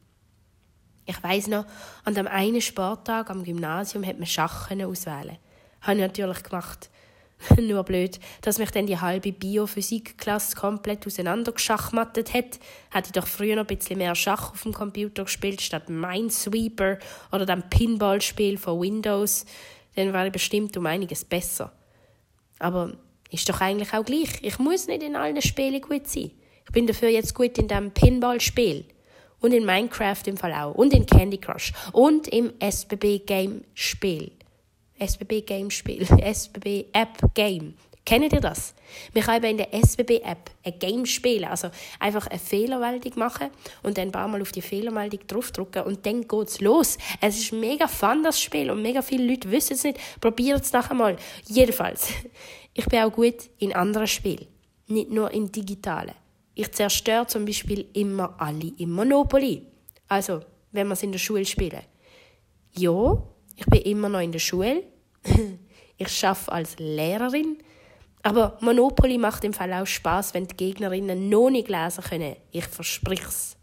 [1.07, 1.65] Ich weiß noch,
[2.05, 5.39] an dem einen Sporttag am Gymnasium hat man Schach auswählen.
[5.81, 6.91] Habe ich natürlich gemacht.
[7.61, 12.59] Nur blöd, dass mich dann die halbe Biophysikklasse komplett auseinandergeschachmattet hat.
[12.91, 16.99] Hätte ich doch früher noch ein bisschen mehr Schach auf dem Computer gespielt, statt Minesweeper
[17.33, 19.45] oder dem Pinballspiel von Windows,
[19.95, 21.73] dann wäre ich bestimmt um einiges besser.
[22.59, 22.93] Aber
[23.31, 24.43] ist doch eigentlich auch gleich.
[24.43, 26.31] Ich muss nicht in allen Spielen gut sein.
[26.67, 28.85] Ich bin dafür jetzt gut in dem Pinballspiel.
[29.41, 30.75] Und in Minecraft im Fall auch.
[30.75, 31.73] Und in Candy Crush.
[31.93, 34.33] Und im SBB Game Spiel.
[34.99, 37.75] SBB Game Spiel, SBB App Game.
[38.09, 38.75] Kennt ihr das?
[39.13, 41.69] Wir können in der SBB App ein Game spielen, also
[42.01, 43.51] einfach eine Fehlermeldung machen
[43.83, 46.97] und dann ein paar Mal auf die Fehlermeldung draufdrücken und dann geht's los.
[47.21, 49.99] Es ist mega fun, das Spiel und mega viele Leute wissen es nicht.
[50.23, 51.17] Probiert es nachher mal.
[51.49, 52.09] Jedenfalls,
[52.73, 54.47] ich bin auch gut in anderen Spielen,
[54.87, 56.15] nicht nur in digitalen.
[56.55, 59.67] Ich zerstöre zum Beispiel immer alle im Monopoly.
[60.09, 60.41] Also,
[60.73, 61.83] wenn wir es in der Schule spielen.
[62.73, 63.23] Ja,
[63.59, 64.85] ich bin immer noch in der Schule.
[65.99, 67.59] ich arbeite als Lehrerin.
[68.23, 72.37] Aber Monopoly macht im Fall auch Spaß, wenn die Gegnerinnen noch nicht lesen können.
[72.53, 73.57] Ich versprich es.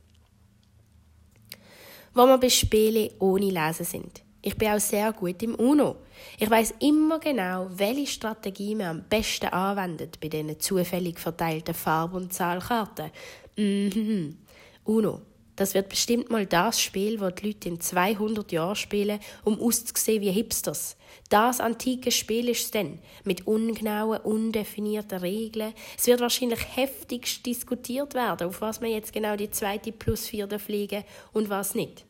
[2.13, 4.21] Wo wir bei Spielen ohne Lesen sind.
[4.41, 5.95] Ich bin auch sehr gut im UNO.
[6.37, 12.13] Ich weiß immer genau, welche Strategie man am besten anwendet bei diesen zufällig verteilten Farb-
[12.13, 13.11] und Zahlkarten.
[13.57, 14.37] Mhm.
[14.83, 15.21] UNO.
[15.55, 20.21] Das wird bestimmt mal das Spiel, das die Leute in 200 Jahren spielen, um auszusehen
[20.21, 20.97] wie Hipsters.
[21.29, 25.73] Das antike Spiel ist es dann, mit ungenauen, undefinierten Regeln.
[25.97, 30.59] Es wird wahrscheinlich heftigst diskutiert werden, auf was man jetzt genau die zweite plus vierte
[30.59, 32.05] fliegen und was nicht.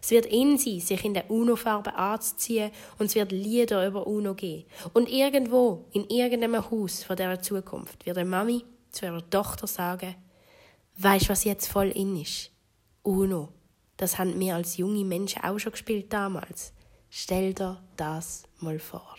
[0.00, 4.34] Es wird in sie, sich in der UNO-Farbe anzuziehen und es wird Lieder über UNO
[4.34, 4.66] geben.
[4.92, 10.14] Und irgendwo, in irgendeinem Haus von dieser Zukunft, wird eine Mami zu ihrer Tochter sagen,
[10.96, 12.53] Weißt was jetzt voll in ist?
[13.04, 13.52] UNO.
[13.96, 16.72] Das haben wir als junge Menschen auch schon gespielt damals.
[17.10, 19.16] Stell dir das mal vor.